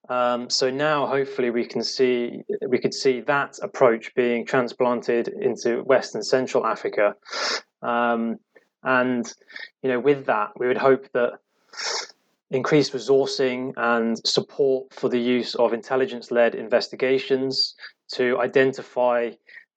Um, 0.09 0.49
so 0.49 0.71
now, 0.71 1.05
hopefully, 1.05 1.51
we 1.51 1.65
can 1.65 1.83
see 1.83 2.41
we 2.67 2.79
could 2.79 2.95
see 2.95 3.21
that 3.21 3.59
approach 3.61 4.13
being 4.15 4.43
transplanted 4.43 5.27
into 5.27 5.83
West 5.83 6.15
and 6.15 6.25
Central 6.25 6.65
Africa, 6.65 7.15
um, 7.83 8.37
and 8.83 9.31
you 9.83 9.89
know, 9.89 9.99
with 9.99 10.25
that, 10.25 10.51
we 10.57 10.67
would 10.67 10.77
hope 10.77 11.11
that 11.13 11.33
increased 12.49 12.93
resourcing 12.93 13.73
and 13.77 14.17
support 14.25 14.91
for 14.93 15.09
the 15.09 15.19
use 15.19 15.53
of 15.55 15.73
intelligence-led 15.73 16.55
investigations 16.55 17.75
to 18.13 18.39
identify 18.39 19.29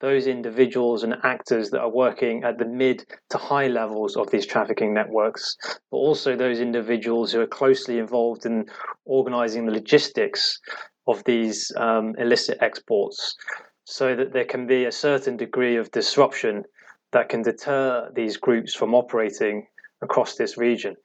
those 0.02 0.26
individuals 0.26 1.04
and 1.04 1.14
actors 1.22 1.70
that 1.70 1.80
are 1.80 1.88
working 1.88 2.42
at 2.42 2.58
the 2.58 2.64
mid 2.64 3.06
to 3.30 3.38
high 3.38 3.68
levels 3.68 4.16
of 4.16 4.28
these 4.30 4.44
trafficking 4.44 4.92
networks, 4.92 5.56
but 5.90 5.96
also 5.96 6.36
those 6.36 6.60
individuals 6.60 7.32
who 7.32 7.40
are 7.40 7.46
closely 7.46 7.98
involved 7.98 8.44
in 8.44 8.66
organizing 9.04 9.64
the 9.64 9.72
logistics 9.72 10.60
of 11.06 11.22
these 11.24 11.72
um, 11.76 12.14
illicit 12.18 12.58
exports, 12.60 13.36
so 13.84 14.16
that 14.16 14.32
there 14.32 14.44
can 14.44 14.66
be 14.66 14.84
a 14.84 14.92
certain 14.92 15.36
degree 15.36 15.76
of 15.76 15.90
disruption 15.92 16.64
that 17.12 17.28
can 17.28 17.42
deter 17.42 18.10
these 18.14 18.36
groups 18.36 18.74
from 18.74 18.94
operating 18.94 19.66
across 20.02 20.34
this 20.34 20.58
region. 20.58 20.96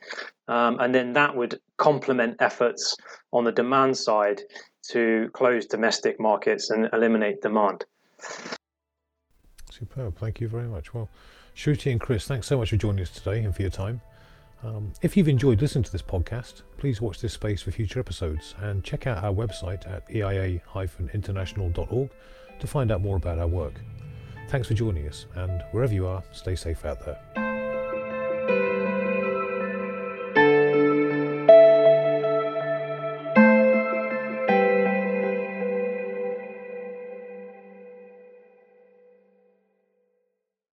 Um, 0.47 0.79
and 0.79 0.93
then 0.93 1.13
that 1.13 1.36
would 1.36 1.60
complement 1.77 2.38
efforts 2.39 2.95
on 3.31 3.43
the 3.43 3.51
demand 3.51 3.95
side 3.95 4.41
to 4.89 5.29
close 5.33 5.67
domestic 5.67 6.19
markets 6.19 6.71
and 6.71 6.89
eliminate 6.93 7.41
demand. 7.41 7.86
Superb. 9.77 10.17
Thank 10.17 10.41
you 10.41 10.47
very 10.47 10.67
much. 10.67 10.93
Well, 10.93 11.09
Shruti 11.55 11.91
and 11.91 11.99
Chris, 11.99 12.27
thanks 12.27 12.47
so 12.47 12.57
much 12.57 12.69
for 12.69 12.77
joining 12.77 13.01
us 13.01 13.09
today 13.09 13.43
and 13.43 13.55
for 13.55 13.61
your 13.61 13.71
time. 13.71 14.01
Um, 14.63 14.91
if 15.01 15.15
you've 15.15 15.27
enjoyed 15.27 15.61
listening 15.61 15.83
to 15.83 15.91
this 15.91 16.01
podcast, 16.01 16.63
please 16.77 16.99
watch 16.99 17.19
this 17.19 17.33
space 17.33 17.61
for 17.61 17.71
future 17.71 17.99
episodes 17.99 18.55
and 18.59 18.83
check 18.83 19.05
out 19.05 19.23
our 19.23 19.33
website 19.33 19.87
at 19.87 20.07
eia-international.org 20.09 22.09
to 22.59 22.67
find 22.67 22.91
out 22.91 23.01
more 23.01 23.17
about 23.17 23.37
our 23.37 23.47
work. 23.47 23.79
Thanks 24.49 24.67
for 24.67 24.73
joining 24.73 25.07
us, 25.07 25.27
and 25.35 25.63
wherever 25.71 25.93
you 25.93 26.07
are, 26.07 26.23
stay 26.31 26.55
safe 26.55 26.85
out 26.85 27.05
there. 27.05 27.57